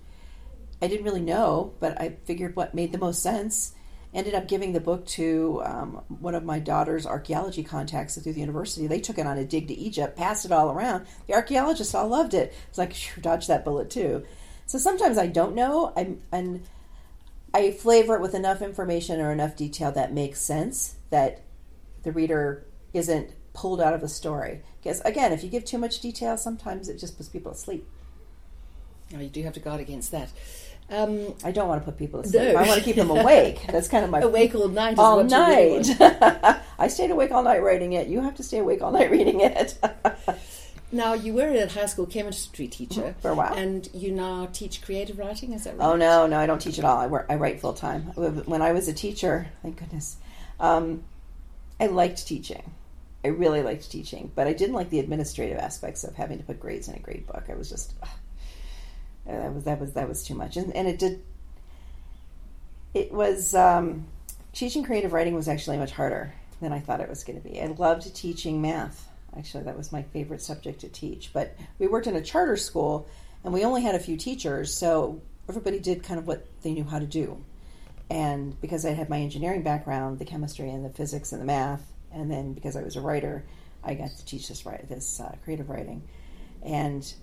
I 0.82 0.88
didn't 0.88 1.06
really 1.06 1.22
know, 1.22 1.74
but 1.80 2.00
I 2.00 2.18
figured 2.26 2.56
what 2.56 2.76
made 2.76 2.92
the 2.92 2.98
most 2.98 3.24
sense 3.24 3.74
ended 4.14 4.34
up 4.34 4.48
giving 4.48 4.74
the 4.74 4.80
book 4.80 5.06
to 5.06 5.62
um, 5.64 6.02
one 6.08 6.34
of 6.34 6.44
my 6.44 6.60
daughter's 6.60 7.06
archaeology 7.06 7.64
contacts 7.64 8.18
through 8.18 8.34
the 8.34 8.40
university. 8.40 8.88
They 8.88 9.02
took 9.02 9.18
it 9.18 9.28
on 9.28 9.38
a 9.38 9.46
dig 9.46 9.68
to 9.68 9.74
Egypt, 9.74 10.18
passed 10.18 10.46
it 10.46 10.52
all 10.52 10.72
around. 10.72 11.06
The 11.28 11.34
archaeologists 11.34 11.94
all 11.94 12.08
loved 12.08 12.34
it. 12.34 12.54
It's 12.70 12.78
like, 12.78 12.96
dodge 13.22 13.48
that 13.48 13.66
bullet 13.66 13.90
too. 13.90 14.26
So 14.66 14.78
sometimes 14.78 15.18
I 15.18 15.28
don't 15.28 15.56
know, 15.56 15.94
I'm, 15.96 16.22
and 16.32 16.66
I 17.54 17.72
flavor 17.72 18.16
it 18.16 18.22
with 18.22 18.36
enough 18.36 18.62
information 18.62 19.22
or 19.22 19.32
enough 19.32 19.56
detail 19.56 19.92
that 19.94 20.14
makes 20.14 20.42
sense 20.42 20.96
that 21.10 21.42
the 22.04 22.12
reader 22.12 22.66
isn't 22.94 23.32
pulled 23.54 23.82
out 23.82 23.94
of 23.94 24.02
the 24.02 24.10
story. 24.10 24.62
Because 24.82 25.02
again, 25.02 25.32
if 25.32 25.44
you 25.44 25.50
give 25.50 25.66
too 25.66 25.78
much 25.78 26.00
detail, 26.00 26.38
sometimes 26.38 26.90
it 26.90 27.00
just 27.00 27.18
puts 27.18 27.30
people 27.30 27.52
asleep. 27.52 27.88
Oh, 29.16 29.20
you 29.20 29.30
do 29.30 29.42
have 29.44 29.54
to 29.54 29.60
guard 29.60 29.80
against 29.80 30.12
that. 30.12 30.30
Um, 30.90 31.36
I 31.44 31.52
don't 31.52 31.68
want 31.68 31.82
to 31.82 31.86
put 31.86 31.98
people 31.98 32.22
asleep. 32.22 32.42
No. 32.42 32.56
I 32.56 32.66
want 32.66 32.80
to 32.80 32.86
keep 32.86 32.96
them 32.96 33.10
awake. 33.10 33.66
That's 33.70 33.90
kind 33.90 34.06
of 34.06 34.10
my 34.10 34.22
awake 34.22 34.56
all 34.56 34.70
night. 34.70 34.98
all 34.98 35.24
night. 35.24 35.86
I 36.80 36.88
stayed 36.88 37.12
awake 37.12 37.32
all 37.32 37.44
night 37.44 37.62
writing 37.62 37.94
it. 37.94 38.08
You 38.08 38.22
have 38.22 38.36
to 38.36 38.44
stay 38.44 38.60
awake 38.60 38.82
all 38.82 38.92
night 38.92 39.12
reading 39.12 39.42
it. 39.42 39.78
now 40.92 41.14
you 41.14 41.34
were 41.34 41.50
a 41.50 41.68
high 41.68 41.88
school 41.88 42.06
chemistry 42.06 42.68
teacher 42.70 43.02
mm-hmm. 43.02 43.20
for 43.20 43.32
a 43.32 43.36
while, 43.36 43.54
and 43.54 43.90
you 43.94 44.14
now 44.14 44.48
teach 44.54 44.82
creative 44.82 45.20
writing. 45.20 45.52
Is 45.52 45.66
that 45.66 45.78
right? 45.78 45.86
Oh 45.86 45.98
no, 45.98 46.26
no, 46.26 46.40
I 46.40 46.46
don't 46.46 46.62
teach 46.62 46.80
at 46.80 46.86
all. 46.86 46.98
I 46.98 47.08
work. 47.08 47.26
I 47.30 47.36
write 47.36 47.60
full 47.60 47.74
time. 47.74 48.04
When 48.04 48.62
I 48.62 48.72
was 48.72 48.88
a 48.88 48.94
teacher, 48.94 49.50
thank 49.62 49.78
goodness, 49.78 50.16
um, 50.58 51.04
I 51.82 51.88
liked 51.88 52.26
teaching. 52.26 52.72
I 53.26 53.30
really 53.30 53.62
liked 53.62 53.92
teaching, 53.92 54.32
but 54.36 54.48
I 54.48 54.54
didn't 54.54 54.76
like 54.76 54.90
the 54.90 55.00
administrative 55.00 55.58
aspects 55.58 56.06
of 56.06 56.16
having 56.16 56.38
to 56.38 56.46
put 56.46 56.62
grades 56.62 56.88
in 56.88 56.96
a 56.96 57.00
grade 57.00 57.28
book. 57.28 57.44
I 57.50 57.56
was 57.56 57.70
just. 57.70 57.94
Ugh 58.02 58.10
that 59.28 59.54
was 59.54 59.64
that 59.66 59.80
was 59.80 59.94
that 59.94 60.08
was 60.08 60.24
too 60.24 60.36
much, 60.36 60.58
and, 60.58 60.76
and 60.76 60.88
it 60.88 61.00
did. 61.00 61.24
It 62.94 63.12
was 63.12 63.54
um, 63.54 64.08
teaching 64.54 64.84
creative 64.84 65.14
writing 65.14 65.36
was 65.36 65.48
actually 65.48 65.78
much 65.78 65.92
harder 65.92 66.34
than 66.62 66.74
I 66.74 66.80
thought 66.80 67.00
it 67.02 67.10
was 67.10 67.24
going 67.24 67.40
to 67.40 67.48
be. 67.48 67.62
I 67.62 67.68
loved 67.68 68.16
teaching 68.16 68.62
math. 68.62 69.08
Actually, 69.38 69.66
that 69.66 69.78
was 69.78 69.92
my 69.92 70.02
favorite 70.02 70.42
subject 70.42 70.82
to 70.82 70.90
teach. 70.90 71.32
But 71.34 71.56
we 71.78 71.88
worked 71.88 72.08
in 72.08 72.16
a 72.16 72.22
charter 72.22 72.58
school, 72.58 73.08
and 73.44 73.54
we 73.54 73.64
only 73.64 73.84
had 73.84 73.94
a 73.94 74.00
few 74.00 74.18
teachers, 74.18 74.74
so 74.74 75.22
everybody 75.48 75.80
did 75.80 76.04
kind 76.04 76.20
of 76.20 76.26
what 76.26 76.48
they 76.64 76.72
knew 76.72 76.86
how 76.86 76.98
to 76.98 77.06
do. 77.06 77.44
And 78.10 78.60
because 78.62 78.86
I 78.86 78.92
had 78.92 79.10
my 79.10 79.20
engineering 79.20 79.64
background, 79.64 80.18
the 80.18 80.26
chemistry 80.26 80.70
and 80.70 80.84
the 80.84 80.90
physics 80.90 81.34
and 81.34 81.42
the 81.42 81.46
math, 81.46 81.92
and 82.12 82.32
then 82.32 82.54
because 82.54 82.76
I 82.76 82.82
was 82.82 82.96
a 82.96 83.02
writer, 83.02 83.44
I 83.84 83.94
got 83.94 84.10
to 84.10 84.26
teach 84.26 84.48
this 84.48 84.64
this 84.90 85.20
uh, 85.20 85.36
creative 85.44 85.70
writing, 85.70 86.02
and 86.64 87.14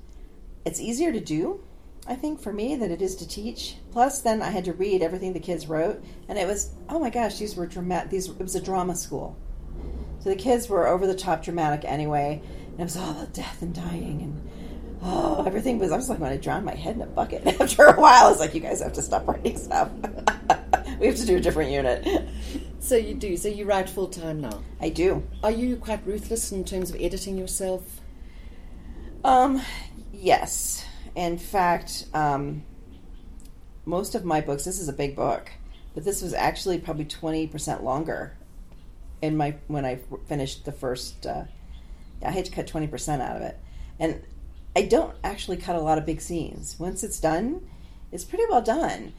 it's 0.64 0.80
easier 0.80 1.10
to 1.10 1.20
do, 1.20 1.60
I 2.06 2.14
think, 2.14 2.40
for 2.40 2.52
me 2.52 2.76
that 2.76 2.90
it 2.90 3.00
is 3.00 3.16
to 3.16 3.28
teach. 3.28 3.76
Plus, 3.90 4.20
then 4.20 4.42
I 4.42 4.50
had 4.50 4.64
to 4.66 4.72
read 4.74 5.02
everything 5.02 5.32
the 5.32 5.40
kids 5.40 5.66
wrote, 5.66 6.02
and 6.28 6.38
it 6.38 6.46
was 6.46 6.74
oh 6.88 6.98
my 6.98 7.10
gosh, 7.10 7.38
these 7.38 7.56
were 7.56 7.66
dramatic. 7.66 8.10
These 8.10 8.28
it 8.28 8.38
was 8.38 8.54
a 8.54 8.60
drama 8.60 8.94
school, 8.94 9.36
so 10.20 10.28
the 10.28 10.36
kids 10.36 10.68
were 10.68 10.86
over 10.86 11.06
the 11.06 11.14
top 11.14 11.42
dramatic 11.42 11.84
anyway, 11.84 12.42
and 12.72 12.80
it 12.80 12.84
was 12.84 12.96
all 12.96 13.10
about 13.10 13.32
death 13.32 13.62
and 13.62 13.74
dying 13.74 14.20
and 14.22 14.50
oh 15.02 15.44
everything 15.46 15.78
was. 15.78 15.92
I 15.92 15.96
was 15.96 16.10
like 16.10 16.18
when 16.18 16.32
I 16.32 16.36
drowned 16.36 16.66
my 16.66 16.74
head 16.74 16.96
in 16.96 17.02
a 17.02 17.06
bucket. 17.06 17.46
After 17.60 17.84
a 17.84 17.98
while, 17.98 18.26
I 18.26 18.30
was 18.30 18.40
like, 18.40 18.54
you 18.54 18.60
guys 18.60 18.82
have 18.82 18.92
to 18.94 19.02
stop 19.02 19.26
writing 19.26 19.56
stuff. 19.56 19.90
we 21.00 21.06
have 21.06 21.16
to 21.16 21.26
do 21.26 21.36
a 21.36 21.40
different 21.40 21.70
unit. 21.70 22.28
So 22.80 22.96
you 22.96 23.14
do. 23.14 23.34
So 23.38 23.48
you 23.48 23.64
write 23.64 23.88
full 23.88 24.08
time 24.08 24.42
now. 24.42 24.62
I 24.78 24.90
do. 24.90 25.22
Are 25.42 25.50
you 25.50 25.76
quite 25.76 26.06
ruthless 26.06 26.52
in 26.52 26.64
terms 26.64 26.90
of 26.90 26.96
editing 27.00 27.38
yourself? 27.38 28.02
Um, 29.24 29.62
yes. 30.12 30.84
In 31.14 31.38
fact, 31.38 32.06
um, 32.12 32.64
most 33.84 34.14
of 34.14 34.24
my 34.24 34.40
books. 34.40 34.64
This 34.64 34.78
is 34.78 34.88
a 34.88 34.92
big 34.92 35.14
book, 35.14 35.50
but 35.94 36.04
this 36.04 36.22
was 36.22 36.34
actually 36.34 36.78
probably 36.78 37.04
twenty 37.04 37.46
percent 37.46 37.84
longer. 37.84 38.36
In 39.22 39.36
my 39.36 39.56
when 39.68 39.84
I 39.84 40.00
finished 40.26 40.64
the 40.64 40.72
first, 40.72 41.26
uh, 41.26 41.44
I 42.24 42.30
had 42.30 42.44
to 42.46 42.50
cut 42.50 42.66
twenty 42.66 42.86
percent 42.86 43.22
out 43.22 43.36
of 43.36 43.42
it, 43.42 43.58
and 43.98 44.22
I 44.74 44.82
don't 44.82 45.14
actually 45.22 45.58
cut 45.58 45.76
a 45.76 45.80
lot 45.80 45.98
of 45.98 46.06
big 46.06 46.20
scenes. 46.20 46.76
Once 46.78 47.04
it's 47.04 47.20
done, 47.20 47.68
it's 48.10 48.24
pretty 48.24 48.44
well 48.50 48.62
done 48.62 49.12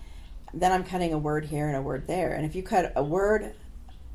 then 0.56 0.72
I'm 0.72 0.86
cutting 0.86 1.14
a 1.14 1.18
word 1.18 1.46
here 1.46 1.68
and 1.68 1.76
a 1.76 1.82
word 1.82 2.08
there. 2.08 2.34
And 2.34 2.46
if 2.46 2.56
you 2.56 2.64
cut 2.64 2.94
a 2.96 3.04
word, 3.04 3.54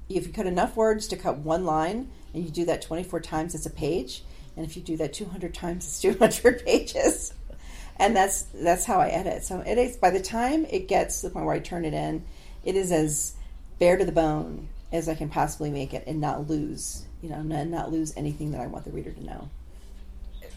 if 0.09 0.27
you 0.27 0.33
cut 0.33 0.47
enough 0.47 0.75
words 0.75 1.07
to 1.09 1.17
cut 1.17 1.39
one 1.39 1.65
line, 1.65 2.11
and 2.33 2.43
you 2.43 2.51
do 2.51 2.65
that 2.65 2.81
24 2.83 3.21
times, 3.21 3.55
it's 3.55 3.67
a 3.67 3.71
page. 3.71 4.25
And 4.57 4.65
if 4.65 4.77
you 4.77 4.83
do 4.83 4.97
that 4.97 5.13
200 5.13 5.53
times, 5.53 5.85
it's 5.85 6.01
200 6.01 6.65
pages. 6.65 7.35
And 8.00 8.16
that's 8.16 8.42
that's 8.54 8.85
how 8.85 8.99
I 8.99 9.09
edit. 9.09 9.45
So 9.45 9.61
it 9.61 9.78
is 9.78 9.97
by 9.97 10.11
the 10.11 10.21
time 10.21 10.64
it 10.66 10.88
gets 10.88 11.21
to 11.21 11.28
the 11.28 11.33
point 11.33 11.47
where 11.47 11.54
I 11.54 11.61
turn 11.61 11.85
it 11.85 11.95
in, 11.95 12.25
it 12.64 12.75
is 12.75 12.90
as 12.90 13.35
bare 13.78 13.97
to 13.97 14.04
the 14.04 14.12
bone 14.12 14.69
as 14.92 15.09
I 15.09 15.14
can 15.14 15.28
possibly 15.28 15.71
make 15.71 15.95
it, 15.95 16.04
and 16.09 16.21
not 16.21 16.49
lose, 16.49 17.04
you 17.23 17.28
know, 17.28 17.37
and 17.37 17.71
not 17.71 17.92
lose 17.92 18.12
anything 18.16 18.50
that 18.50 18.61
I 18.61 18.66
want 18.66 18.85
the 18.85 18.90
reader 18.90 19.12
to 19.12 19.25
know. 19.25 19.50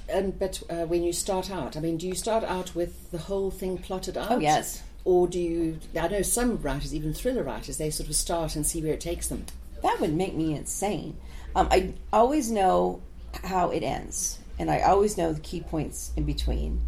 And 0.10 0.38
but 0.40 0.64
uh, 0.70 0.86
when 0.86 1.04
you 1.04 1.14
start 1.14 1.52
out, 1.52 1.78
I 1.78 1.80
mean, 1.82 1.98
do 1.98 2.08
you 2.08 2.16
start 2.16 2.44
out 2.44 2.74
with 2.74 3.12
the 3.12 3.20
whole 3.20 3.52
thing 3.52 3.78
plotted 3.78 4.18
out? 4.18 4.32
Oh 4.32 4.40
yes 4.40 4.82
or 5.06 5.28
do 5.28 5.40
you? 5.40 5.80
I 6.00 6.08
know 6.08 6.22
some 6.22 6.62
writers, 6.62 6.94
even 6.96 7.14
thriller 7.14 7.44
writers, 7.44 7.78
they 7.78 7.90
sort 7.90 8.10
of 8.10 8.16
start 8.16 8.56
and 8.56 8.66
see 8.66 8.82
where 8.82 8.94
it 8.94 9.02
takes 9.02 9.28
them. 9.28 9.46
That 9.82 10.00
would 10.00 10.14
make 10.14 10.34
me 10.34 10.56
insane. 10.56 11.18
Um, 11.56 11.68
I 11.70 11.94
always 12.12 12.50
know 12.50 13.02
how 13.44 13.70
it 13.70 13.84
ends, 13.84 14.40
and 14.58 14.72
I 14.72 14.82
always 14.82 15.18
know 15.18 15.34
the 15.34 15.42
key 15.42 15.62
points 15.62 16.12
in 16.16 16.24
between. 16.24 16.82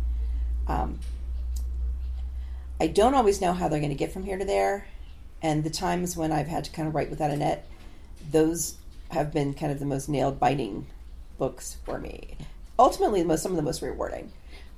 Um, 0.68 1.00
I 2.80 2.88
don't 2.88 3.14
always 3.14 3.42
know 3.42 3.54
how 3.54 3.68
they're 3.68 3.80
going 3.80 3.92
to 3.92 3.96
get 3.96 4.12
from 4.12 4.24
here 4.24 4.38
to 4.38 4.46
there, 4.46 4.88
and 5.42 5.64
the 5.64 5.70
times 5.70 6.18
when 6.18 6.32
I've 6.32 6.48
had 6.48 6.66
to 6.66 6.72
kind 6.72 6.88
of 6.88 6.96
write 6.96 7.10
without 7.10 7.32
a 7.32 7.38
net, 7.38 7.68
those 8.32 8.76
have 9.12 9.34
been 9.34 9.54
kind 9.54 9.72
of 9.72 9.80
the 9.80 9.86
most 9.86 10.10
nailed 10.10 10.40
biting 10.40 10.88
books 11.38 11.78
for 11.86 12.00
me. 12.00 12.36
Ultimately, 12.78 13.24
most 13.24 13.44
some 13.44 13.52
of 13.52 13.56
the 13.56 13.64
most 13.64 13.82
rewarding. 13.82 14.32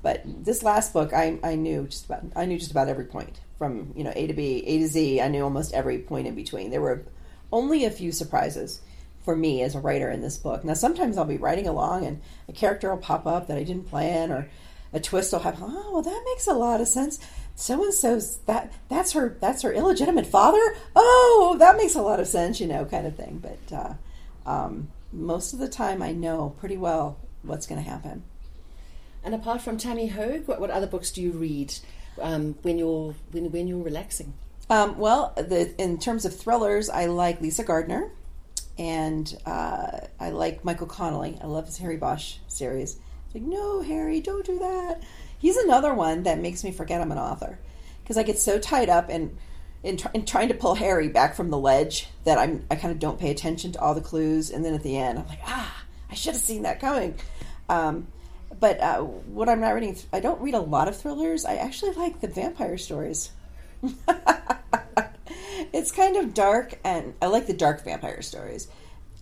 But 0.03 0.22
this 0.25 0.62
last 0.62 0.94
book, 0.94 1.12
I, 1.13 1.39
I 1.44 1.56
knew 1.56 1.88
just 1.88 2.06
about 2.06 2.24
I 2.36 2.46
knew 2.46 2.60
just 2.60 2.72
about 2.72 2.88
every 2.88 3.06
point 3.06 3.39
from 3.58 3.94
you 3.96 4.03
know 4.03 4.13
A 4.15 4.27
to 4.27 4.34
B, 4.34 4.63
A 4.65 4.79
to 4.79 4.88
Z. 4.88 5.22
I 5.22 5.27
knew 5.27 5.44
almost 5.44 5.74
every 5.74 5.98
point 5.98 6.27
in 6.27 6.36
between. 6.36 6.70
There 6.70 6.82
were 6.82 7.03
only 7.51 7.86
a 7.86 7.91
few 7.91 8.12
surprises 8.12 8.82
for 9.24 9.36
me 9.36 9.62
as 9.62 9.75
a 9.75 9.79
writer 9.79 10.09
in 10.09 10.22
this 10.22 10.38
book. 10.38 10.64
Now 10.64 10.75
sometimes 10.75 11.18
I'll 11.18 11.25
be 11.25 11.38
writing 11.38 11.68
along 11.68 12.05
and 12.05 12.22
a 12.48 12.53
character 12.53 12.90
will 12.90 13.01
pop 13.01 13.25
up 13.25 13.48
that 13.48 13.57
I 13.57 13.64
didn't 13.64 13.90
plan, 13.90 14.31
or 14.31 14.48
a 14.94 15.00
twist 15.00 15.32
will 15.32 15.40
happen. 15.40 15.64
Oh, 15.64 15.90
well, 15.94 16.02
that 16.02 16.24
makes 16.26 16.48
a 16.48 16.54
lot 16.54 16.82
of 16.82 16.88
sense. 16.88 17.20
So 17.56 17.84
and 17.84 17.94
so's 17.94 18.38
that 18.46 18.72
that's 18.88 19.14
her 19.14 19.36
that's 19.42 19.64
her 19.64 19.74
illegitimate 19.74 20.28
father. 20.28 20.62
Oh, 20.96 21.56
that 21.60 21.76
makes 21.76 21.96
a 21.96 22.02
lot 22.02 22.20
of 22.20 22.28
sense, 22.28 22.60
you 22.60 22.68
know, 22.68 22.86
kind 22.86 23.08
of 23.08 23.16
thing. 23.16 23.40
But 23.42 23.76
uh, 23.76 23.94
um, 24.50 24.90
most 25.12 25.54
of 25.54 25.60
the 25.60 25.68
time, 25.68 26.02
I 26.02 26.12
know 26.12 26.56
pretty 26.60 26.78
well 26.78 27.18
what's 27.42 27.66
going 27.66 27.84
to 27.84 27.90
happen. 27.90 28.24
And 29.24 29.34
apart 29.34 29.62
from 29.62 29.78
Tami 29.78 30.12
Hoag, 30.12 30.48
what, 30.48 30.62
what 30.62 30.70
other 30.70 30.88
books 30.88 31.12
do 31.12 31.22
you 31.22 31.32
read 31.32 31.74
um, 32.22 32.56
when 32.62 32.78
you're 32.78 33.16
when, 33.32 33.52
when 33.52 33.68
you're 33.68 33.84
relaxing? 33.84 34.34
Um, 34.70 34.98
well, 34.98 35.34
the, 35.36 35.74
in 35.82 35.98
terms 35.98 36.26
of 36.26 36.36
thrillers, 36.36 36.90
I 36.90 37.06
like 37.06 37.42
Lisa 37.42 37.64
Gardner, 37.64 38.12
and 38.78 39.36
uh, 39.46 40.00
I 40.20 40.30
like 40.30 40.64
Michael 40.64 40.88
Connelly. 40.88 41.40
I 41.42 41.48
love 41.48 41.66
his 41.66 41.78
Harry 41.78 41.98
Bosch 41.98 42.36
series. 42.48 42.98
Like, 43.33 43.44
no, 43.44 43.81
Harry, 43.81 44.22
don't 44.22 44.46
do 44.46 44.59
that. 44.59 45.03
He's 45.37 45.57
another 45.57 45.94
one 45.94 46.24
that 46.24 46.40
makes 46.40 46.63
me 46.63 46.72
forget 46.72 47.01
I'm 47.01 47.11
an 47.11 47.18
author 47.18 47.59
because 48.01 48.18
I 48.18 48.24
get 48.24 48.40
so 48.40 48.59
tied 48.59 48.90
up 48.90 49.09
in 49.09 49.37
in, 49.83 50.00
in, 50.13 50.25
trying 50.25 50.48
to 50.48 50.55
pull 50.55 50.74
Harry 50.75 51.07
back 51.07 51.35
from 51.35 51.50
the 51.50 51.57
ledge 51.57 52.07
that 52.24 52.37
I'm 52.37 52.66
I 52.72 52.75
kind 52.75 52.92
of 52.92 53.00
don't 53.00 53.20
pay 53.20 53.29
attention 53.29 53.74
to 53.74 53.79
all 53.79 53.94
the 53.94 54.01
clues, 54.01 54.50
and 54.50 54.66
then 54.66 54.74
at 54.74 54.83
the 54.83 54.98
end 54.98 55.20
I'm 55.20 55.27
like, 55.27 55.42
ah, 55.46 55.83
I 56.09 56.16
should 56.16 56.33
have 56.33 56.42
seen 56.42 56.63
that 56.63 56.79
coming. 56.79 57.16
Um, 57.70 58.07
but 58.59 58.79
uh, 58.79 59.01
what 59.01 59.50
I'm 59.50 59.59
not 59.59 59.72
reading, 59.72 59.98
I 60.11 60.20
don't 60.20 60.42
read 60.42 60.55
a 60.55 60.59
lot 60.59 60.87
of 60.87 60.98
thrillers. 60.98 61.46
I 61.46 61.55
actually 61.55 61.94
like 61.94 62.22
the 62.22 62.27
vampire 62.27 62.77
stories. 62.77 63.31
it's 65.74 65.92
kind 65.92 66.16
of 66.16 66.33
dark, 66.33 66.79
and 66.83 67.13
I 67.22 67.27
like 67.27 67.46
the 67.46 67.53
dark 67.53 67.83
vampire 67.83 68.22
stories. 68.22 68.68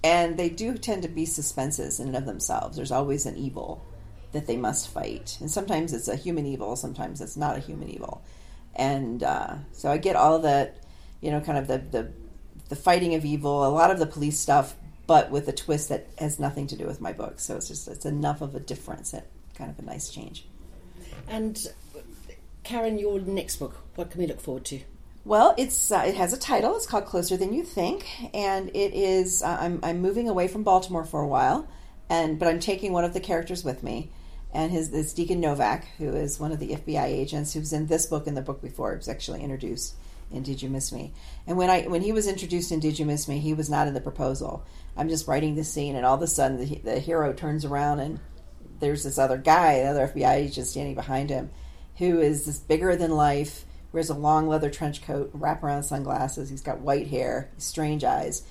And 0.03 0.37
they 0.37 0.49
do 0.49 0.77
tend 0.77 1.01
to 1.01 1.09
be 1.09 1.25
suspenses 1.25 1.99
in 1.99 2.09
and 2.09 2.17
of 2.17 2.25
themselves. 2.25 2.77
There's 2.77 2.91
always 2.91 3.25
an 3.25 3.35
evil 3.35 3.83
that 4.35 4.47
they 4.47 4.57
must 4.57 4.89
fight. 4.89 5.37
And 5.39 5.49
sometimes 5.49 5.93
it's 5.93 6.07
a 6.07 6.15
human 6.15 6.45
evil, 6.45 6.75
sometimes 6.75 7.21
it's 7.21 7.37
not 7.37 7.57
a 7.57 7.59
human 7.59 7.89
evil. 7.89 8.23
And 8.75 9.23
uh, 9.23 9.55
so 9.71 9.89
I 9.89 9.97
get 9.97 10.15
all 10.15 10.39
that, 10.39 10.77
you 11.21 11.31
know, 11.31 11.41
kind 11.41 11.57
of 11.57 11.67
the, 11.67 11.77
the, 11.77 12.11
the 12.69 12.75
fighting 12.75 13.15
of 13.15 13.25
evil, 13.25 13.65
a 13.65 13.69
lot 13.69 13.91
of 13.91 13.99
the 13.99 14.05
police 14.05 14.39
stuff, 14.39 14.75
but 15.07 15.31
with 15.31 15.47
a 15.47 15.53
twist 15.53 15.89
that 15.89 16.07
has 16.17 16.39
nothing 16.39 16.67
to 16.67 16.75
do 16.75 16.85
with 16.85 16.99
my 16.99 17.13
book. 17.13 17.39
So 17.39 17.55
it's 17.55 17.67
just 17.67 17.87
it's 17.87 18.05
enough 18.05 18.41
of 18.41 18.55
a 18.55 18.59
difference 18.59 19.11
that 19.11 19.27
kind 19.55 19.69
of 19.69 19.79
a 19.79 19.83
nice 19.83 20.09
change. 20.09 20.45
And 21.27 21.67
Karen, 22.63 22.97
your 22.97 23.19
next 23.19 23.57
book, 23.57 23.75
what 23.95 24.11
can 24.11 24.19
we 24.19 24.27
look 24.27 24.41
forward 24.41 24.65
to? 24.65 24.81
Well, 25.23 25.55
it's 25.57 25.91
uh, 25.91 26.03
it 26.05 26.15
has 26.15 26.33
a 26.33 26.37
title. 26.37 26.75
It's 26.75 26.85
called 26.85 27.05
Closer 27.05 27.35
Than 27.35 27.53
You 27.53 27.63
Think, 27.63 28.05
and 28.33 28.69
it 28.69 28.93
is. 28.93 29.41
Uh, 29.41 29.57
I'm 29.59 29.79
I'm 29.81 29.99
moving 29.99 30.29
away 30.29 30.47
from 30.47 30.63
Baltimore 30.63 31.03
for 31.03 31.19
a 31.19 31.27
while, 31.27 31.67
and 32.09 32.37
but 32.37 32.47
I'm 32.47 32.59
taking 32.59 32.93
one 32.93 33.05
of 33.05 33.13
the 33.13 33.19
characters 33.19 33.63
with 33.63 33.81
me, 33.81 34.11
and 34.55 34.71
his 34.71 34.91
is 34.93 35.13
Deacon 35.13 35.41
Novak, 35.41 35.85
who 35.97 36.15
is 36.15 36.39
one 36.39 36.53
of 36.53 36.59
the 36.59 36.69
FBI 36.69 37.03
agents 37.03 37.53
who's 37.53 37.73
in 37.73 37.87
this 37.87 38.05
book 38.05 38.25
and 38.25 38.37
the 38.37 38.41
book 38.41 38.61
before. 38.61 38.95
Was 38.95 39.09
actually 39.09 39.43
introduced 39.43 39.95
in 40.31 40.43
Did 40.43 40.61
You 40.61 40.69
Miss 40.69 40.93
Me? 40.93 41.13
And 41.45 41.57
when 41.57 41.69
I 41.69 41.83
when 41.83 42.01
he 42.01 42.13
was 42.13 42.25
introduced 42.25 42.71
in 42.71 42.79
Did 42.79 42.97
You 42.97 43.05
Miss 43.05 43.27
Me, 43.27 43.39
he 43.39 43.53
was 43.53 43.69
not 43.69 43.87
in 43.87 43.93
the 43.93 43.99
proposal. 43.99 44.65
I'm 44.95 45.09
just 45.09 45.27
writing 45.27 45.55
the 45.55 45.65
scene, 45.65 45.97
and 45.97 46.05
all 46.05 46.15
of 46.15 46.21
a 46.21 46.27
sudden 46.27 46.57
the, 46.57 46.75
the 46.79 46.99
hero 46.99 47.33
turns 47.33 47.65
around 47.65 47.99
and 47.99 48.19
there's 48.79 49.03
this 49.03 49.17
other 49.17 49.37
guy, 49.37 49.73
another 49.73 50.07
FBI 50.07 50.33
agent 50.35 50.67
standing 50.67 50.95
behind 50.95 51.29
him, 51.29 51.49
who 51.97 52.19
is 52.19 52.45
this 52.45 52.59
bigger 52.59 52.95
than 52.95 53.11
life, 53.11 53.65
wears 53.91 54.09
a 54.09 54.13
long 54.13 54.47
leather 54.47 54.69
trench 54.69 55.01
coat, 55.01 55.37
wraparound 55.37 55.83
sunglasses. 55.83 56.49
He's 56.49 56.61
got 56.61 56.79
white 56.79 57.07
hair, 57.07 57.51
strange 57.57 58.05
eyes, 58.05 58.43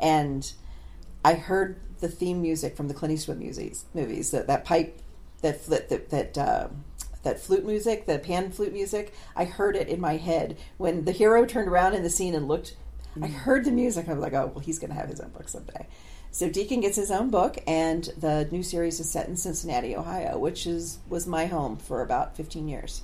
and 0.00 0.52
I 1.24 1.34
heard 1.34 1.80
the 1.98 2.08
theme 2.08 2.42
music 2.42 2.76
from 2.76 2.86
the 2.86 2.94
Clint 2.94 3.14
Eastwood 3.14 3.40
movies. 3.40 3.86
Movies 3.92 4.30
that 4.30 4.46
that 4.46 4.64
pipe, 4.64 5.00
that 5.42 5.66
that 5.66 6.10
that. 6.10 6.38
Uh, 6.38 6.68
that 7.24 7.40
flute 7.40 7.66
music, 7.66 8.06
the 8.06 8.18
pan 8.18 8.50
flute 8.52 8.72
music, 8.72 9.12
I 9.34 9.44
heard 9.44 9.74
it 9.74 9.88
in 9.88 10.00
my 10.00 10.16
head 10.16 10.56
when 10.76 11.04
the 11.04 11.10
hero 11.10 11.44
turned 11.44 11.68
around 11.68 11.94
in 11.94 12.04
the 12.04 12.10
scene 12.10 12.32
and 12.32 12.46
looked. 12.46 12.76
Mm. 13.16 13.24
I 13.24 13.26
heard 13.26 13.64
the 13.64 13.72
music. 13.72 14.08
I 14.08 14.12
was 14.12 14.22
like, 14.22 14.34
"Oh, 14.34 14.52
well, 14.54 14.60
he's 14.60 14.78
going 14.78 14.90
to 14.90 14.96
have 14.96 15.08
his 15.08 15.20
own 15.20 15.30
book 15.30 15.48
someday." 15.48 15.88
So 16.30 16.48
Deacon 16.48 16.80
gets 16.80 16.96
his 16.96 17.10
own 17.10 17.30
book, 17.30 17.58
and 17.66 18.04
the 18.18 18.48
new 18.50 18.62
series 18.62 19.00
is 19.00 19.10
set 19.10 19.28
in 19.28 19.36
Cincinnati, 19.36 19.96
Ohio, 19.96 20.38
which 20.38 20.66
is 20.66 20.98
was 21.08 21.26
my 21.26 21.46
home 21.46 21.76
for 21.76 22.02
about 22.02 22.36
15 22.36 22.68
years. 22.68 23.02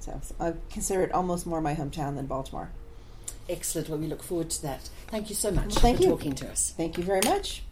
So, 0.00 0.20
so 0.22 0.34
I 0.40 0.54
consider 0.70 1.02
it 1.02 1.12
almost 1.12 1.46
more 1.46 1.60
my 1.60 1.74
hometown 1.74 2.16
than 2.16 2.26
Baltimore. 2.26 2.70
Excellent. 3.48 3.88
Well, 3.88 3.98
we 3.98 4.06
look 4.06 4.22
forward 4.22 4.50
to 4.50 4.62
that. 4.62 4.88
Thank 5.08 5.28
you 5.28 5.34
so 5.34 5.50
much 5.50 5.74
Thank 5.74 5.98
for 5.98 6.02
you. 6.04 6.10
talking 6.10 6.34
to 6.36 6.50
us. 6.50 6.74
Thank 6.76 6.98
you 6.98 7.04
very 7.04 7.20
much. 7.24 7.62